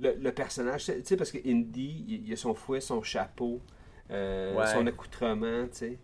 le- 0.00 0.14
le 0.20 0.32
personnage. 0.32 0.84
Tu 0.86 0.92
sais, 1.04 1.16
parce 1.16 1.30
que 1.30 1.38
Indy, 1.46 2.04
il, 2.08 2.26
il 2.28 2.32
a 2.32 2.36
son 2.36 2.54
fouet, 2.54 2.80
son 2.80 3.02
chapeau, 3.02 3.60
Ouais. 4.08 4.66
son 4.72 4.86
accoutrement, 4.86 5.64
tu 5.66 5.76
sais. 5.78 5.98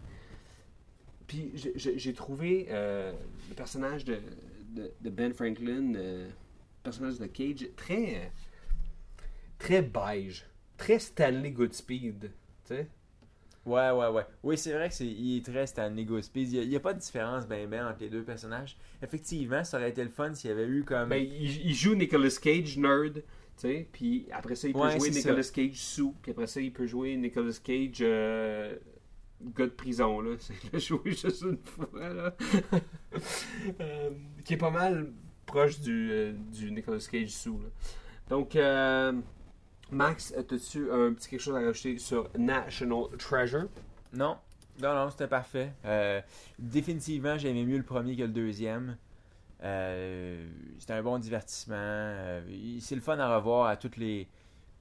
Puis 1.29 1.53
j'ai- 1.77 2.13
trouvé 2.13 2.67
le 2.71 3.55
personnage 3.55 4.05
de, 4.05 4.19
de, 4.71 4.91
de 5.01 5.11
Ben 5.11 5.33
Franklin, 5.33 5.93
personnage 6.83 7.19
de 7.19 7.27
Cage, 7.27 7.69
très, 7.77 8.33
très 9.59 9.83
beige. 9.83 10.47
très 10.77 10.99
Stanley 10.99 11.51
Goodspeed. 11.51 12.23
Tu 12.23 12.31
sais? 12.65 12.89
Ouais, 13.65 13.91
ouais, 13.91 14.09
ouais. 14.09 14.27
Oui, 14.43 14.59
c'est 14.59 14.73
vrai 14.73 14.89
que 14.89 14.95
c'est, 14.95 15.07
il 15.07 15.39
est 15.39 15.45
très 15.45 15.67
Stanley 15.67 16.05
Goodspeed. 16.05 16.53
Il 16.53 16.69
n'y 16.69 16.77
a, 16.77 16.81
pas 16.81 16.95
de 16.95 16.99
différence 16.99 17.47
ben 17.47 17.69
ben 17.69 17.87
entre 17.87 18.01
les 18.01 18.09
deux 18.11 18.25
personnages. 18.25 18.77
Effectivement, 19.01 19.63
ça 19.63 19.77
aurait 19.79 19.91
été 19.91 20.03
le 20.03 20.11
fun 20.11 20.35
s'il 20.35 20.51
y 20.51 20.53
avait 20.53 20.67
eu 20.67 20.83
comme... 20.83 21.09
Ben, 21.11 21.23
il, 21.23 21.67
il 21.67 21.75
joue 21.75 21.95
Nicolas 21.95 22.37
Cage, 22.41 22.77
nerd. 22.77 23.15
Tu 23.15 23.23
sais, 23.57 23.89
puis 23.93 24.27
après 24.33 24.57
ça, 24.57 24.67
il 24.67 24.73
peut 24.73 24.81
Ouais, 24.81 24.99
jouer 24.99 25.11
Nicolas 25.11 25.43
Cage 25.43 25.77
sous, 25.77 26.15
puis 26.23 26.33
après 26.33 26.47
ça, 26.47 26.61
il 26.61 26.73
peut 26.73 26.87
jouer 26.87 27.17
Nicolas 27.17 27.57
Cage 27.63 27.99
euh, 28.01 28.77
gars 29.55 29.67
de 29.67 29.71
prison, 29.71 30.21
là. 30.21 30.37
C'est 30.39 30.55
il 30.65 30.77
a 30.77 30.79
joué 30.79 31.13
juste 31.13 31.43
une 31.43 31.59
fois, 31.59 32.09
là. 32.09 32.37
Euh, 33.81 34.11
qui 34.47 34.55
est 34.55 34.59
pas 34.59 34.71
mal 34.71 35.13
proche 35.47 35.81
du, 35.81 36.11
euh, 36.11 36.33
du 36.53 36.71
Nicolas 36.71 36.99
Cage 37.11 37.29
sous, 37.29 37.59
là. 37.59 37.69
Donc, 38.29 38.57
euh, 38.57 39.13
Max, 39.91 40.33
as-tu 40.33 40.91
un 40.91 41.13
petit 41.13 41.29
quelque 41.29 41.41
chose 41.41 41.57
à 41.57 41.61
rajouter 41.61 41.99
sur 41.99 42.31
National 42.39 43.05
Treasure? 43.19 43.69
Non, 44.13 44.39
non, 44.81 44.95
non, 44.95 45.11
c'était 45.11 45.27
parfait. 45.27 45.73
Euh, 45.85 46.21
définitivement, 46.59 47.37
j'aimais 47.37 47.65
mieux 47.65 47.77
le 47.77 47.83
premier 47.83 48.17
que 48.17 48.23
le 48.23 48.29
deuxième. 48.29 48.97
Euh, 49.63 50.49
c'était 50.79 50.95
un 50.95 51.03
bon 51.03 51.19
divertissement. 51.19 52.41
C'est 52.81 52.95
le 52.95 53.01
fun 53.01 53.19
à 53.19 53.37
revoir 53.37 53.67
à 53.67 53.77
tous 53.77 53.99
les, 53.99 54.27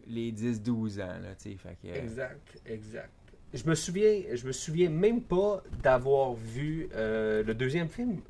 les 0.07 0.31
10-12 0.31 1.01
ans. 1.01 1.19
Là, 1.21 1.35
fait 1.35 1.57
que, 1.83 1.87
Exact, 1.87 2.61
exact. 2.65 3.11
Je 3.53 3.65
me 3.65 3.75
souviens, 3.75 4.21
je 4.33 4.47
me 4.47 4.53
souviens 4.53 4.89
même 4.89 5.21
pas 5.21 5.61
d'avoir 5.83 6.33
vu 6.35 6.87
le 6.93 7.51
deuxième 7.51 7.89
film. 7.89 8.21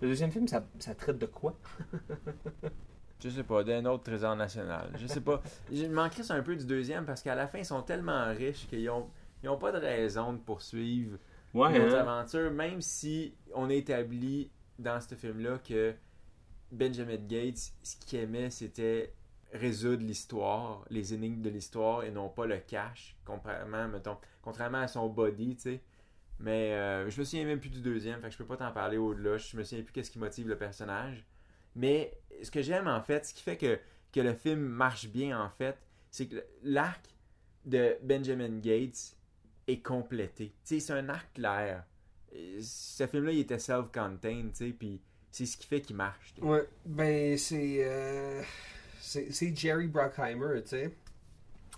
Le 0.00 0.08
deuxième 0.08 0.30
film, 0.30 0.48
ça, 0.48 0.66
ça 0.78 0.94
traite 0.94 1.18
de 1.18 1.26
quoi? 1.26 1.58
je 3.22 3.28
sais 3.28 3.44
pas, 3.44 3.62
d'un 3.64 3.84
autre 3.84 4.04
trésor 4.04 4.34
national. 4.36 4.90
Je 4.98 5.06
sais 5.06 5.20
pas. 5.20 5.42
Je 5.72 5.86
manquerais 5.86 6.30
un 6.32 6.42
peu 6.42 6.56
du 6.56 6.64
deuxième 6.64 7.04
parce 7.04 7.22
qu'à 7.22 7.34
la 7.34 7.46
fin, 7.46 7.58
ils 7.58 7.64
sont 7.66 7.82
tellement 7.82 8.26
riches 8.32 8.66
qu'ils 8.68 8.88
ont, 8.90 9.10
ils 9.42 9.48
ont 9.48 9.58
pas 9.58 9.72
de 9.72 9.78
raison 9.78 10.32
de 10.32 10.38
poursuivre 10.38 11.18
Ouais, 11.52 11.78
nos 11.78 11.94
hein? 11.94 11.98
aventures, 11.98 12.50
même 12.50 12.80
si 12.80 13.34
on 13.54 13.68
a 13.68 13.74
établi 13.74 14.50
dans 14.78 15.00
ce 15.00 15.14
film-là 15.14 15.58
que 15.58 15.94
Benjamin 16.72 17.16
Gates, 17.16 17.72
ce 17.82 17.96
qu'il 17.96 18.20
aimait, 18.20 18.50
c'était 18.50 19.12
résoudre 19.52 20.04
l'histoire, 20.04 20.84
les 20.90 21.12
énigmes 21.12 21.42
de 21.42 21.50
l'histoire 21.50 22.04
et 22.04 22.12
non 22.12 22.28
pas 22.28 22.46
le 22.46 22.58
cash, 22.58 23.16
contrairement, 23.24 23.88
mettons, 23.88 24.16
contrairement 24.40 24.78
à 24.78 24.88
son 24.88 25.08
body, 25.08 25.56
tu 25.56 25.62
sais. 25.62 25.82
Mais 26.40 26.72
euh, 26.72 27.10
je 27.10 27.20
me 27.20 27.24
souviens 27.24 27.44
même 27.44 27.60
plus 27.60 27.68
du 27.68 27.80
deuxième, 27.80 28.20
fait 28.20 28.28
que 28.28 28.32
je 28.32 28.38
peux 28.38 28.46
pas 28.46 28.56
t'en 28.56 28.72
parler 28.72 28.96
au-delà. 28.96 29.36
Je 29.36 29.56
me 29.56 29.62
souviens 29.62 29.84
plus 29.84 29.92
qu'est-ce 29.92 30.10
qui 30.10 30.18
motive 30.18 30.48
le 30.48 30.56
personnage. 30.56 31.24
Mais 31.76 32.18
ce 32.42 32.50
que 32.50 32.62
j'aime 32.62 32.88
en 32.88 33.02
fait, 33.02 33.26
ce 33.26 33.34
qui 33.34 33.42
fait 33.42 33.58
que, 33.58 33.78
que 34.12 34.20
le 34.20 34.34
film 34.34 34.60
marche 34.60 35.08
bien 35.08 35.38
en 35.38 35.50
fait, 35.50 35.76
c'est 36.10 36.26
que 36.26 36.42
l'arc 36.62 37.04
de 37.66 37.96
Benjamin 38.02 38.58
Gates 38.58 39.16
est 39.68 39.82
complété. 39.82 40.54
C'est 40.64 40.90
un 40.90 41.08
arc 41.10 41.34
clair. 41.34 41.84
Ce 42.60 43.06
film-là, 43.06 43.32
il 43.32 43.40
était 43.40 43.58
self-contained, 43.58 44.52
tu 44.54 44.72
puis 44.72 45.00
c'est 45.30 45.46
ce 45.46 45.56
qui 45.56 45.66
fait 45.66 45.80
qu'il 45.80 45.96
marche. 45.96 46.32
tu 46.34 46.40
sais. 46.40 46.46
Ouais, 46.46 46.66
ben 46.86 47.36
c'est 47.36 47.84
euh, 47.84 48.42
c'est 49.00 49.56
Jerry 49.56 49.88
Bruckheimer, 49.88 50.62
tu 50.62 50.68
sais. 50.68 50.96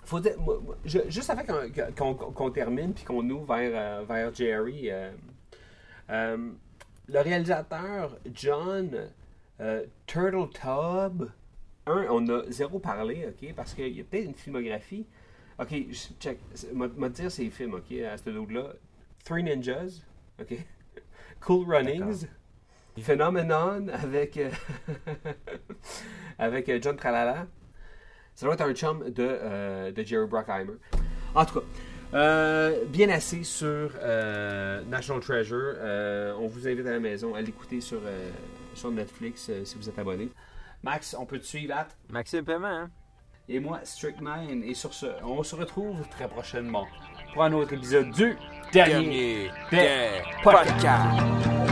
Faut 0.05 0.21
dire- 0.21 0.39
moi- 0.39 0.61
moi, 0.65 0.77
je- 0.85 1.09
juste 1.09 1.31
avant 1.31 1.43
qu'on 2.35 2.51
termine 2.51 2.93
puis 2.93 3.05
qu'on 3.05 3.29
ouvre 3.31 3.55
vers, 3.55 3.71
euh, 3.75 4.05
vers 4.05 4.35
Jerry, 4.35 4.91
euh, 4.91 5.11
euh, 6.11 6.51
le 7.09 7.21
réalisateur 7.21 8.17
John 8.35 9.09
euh, 9.61 9.85
Turtletub, 10.07 11.31
un, 11.87 12.07
on 12.11 12.29
a 12.29 12.43
zéro 12.51 12.79
parlé, 12.81 13.27
ok, 13.29 13.55
parce 13.55 13.75
qu'il 13.75 13.89
y 13.97 14.01
a 14.01 14.05
peut-être 14.05 14.25
une 14.27 14.35
filmographie. 14.35 15.07
Ok, 15.59 15.69
je- 15.91 16.09
check, 16.19 16.39
m'a 16.73 17.09
dire 17.09 17.31
ses 17.31 17.49
films, 17.51 17.75
ok, 17.75 17.93
à 18.01 18.17
ce 18.17 18.31
dos-là. 18.31 18.73
Three 19.25 19.43
Ninjas, 19.45 20.01
ok. 20.41 20.55
Cool 21.41 21.67
Runnings. 21.73 22.27
Phenomenon 23.01 23.89
avec, 23.89 24.39
avec 26.39 26.83
John 26.83 26.97
Tralala. 26.97 27.47
Ça 28.35 28.47
doit 28.47 28.55
être 28.55 28.63
un 28.63 28.75
chum 28.75 29.11
de, 29.11 29.27
euh, 29.29 29.93
de 29.93 30.03
Jerry 30.03 30.27
Bruckheimer. 30.27 30.75
En 31.35 31.45
tout 31.45 31.61
cas, 31.61 31.67
euh, 32.15 32.85
bien 32.87 33.09
assez 33.09 33.43
sur 33.45 33.91
euh, 34.01 34.83
National 34.85 35.23
Treasure. 35.23 35.77
On 36.39 36.47
vous 36.47 36.69
invite 36.69 36.87
à 36.87 36.93
la 36.93 37.01
maison 37.01 37.35
à 37.35 37.41
l'écouter 37.41 37.81
sur, 37.81 38.01
sur 38.75 38.91
Netflix 38.91 39.51
si 39.65 39.77
vous 39.77 39.89
êtes 39.89 39.99
abonné. 39.99 40.29
Max, 40.83 41.15
on 41.19 41.27
peut 41.27 41.39
te 41.39 41.47
suivre 41.47 41.75
à 41.75 41.87
Maxime 42.11 42.45
Paiement, 42.45 42.67
hein? 42.67 42.91
et 43.49 43.61
moi, 43.61 43.81
Strict 43.85 44.21
9. 44.21 44.65
Et 44.65 44.75
sur 44.75 44.93
ce, 44.93 45.07
on 45.23 45.43
se 45.43 45.55
retrouve 45.55 46.09
très 46.09 46.29
prochainement 46.29 46.87
pour 47.33 47.45
un 47.45 47.53
autre 47.53 47.73
épisode 47.73 48.11
du 48.11 48.37
Dernier, 48.73 49.51
des 49.71 50.23
podcasts. 50.43 50.83
It's 50.85 51.72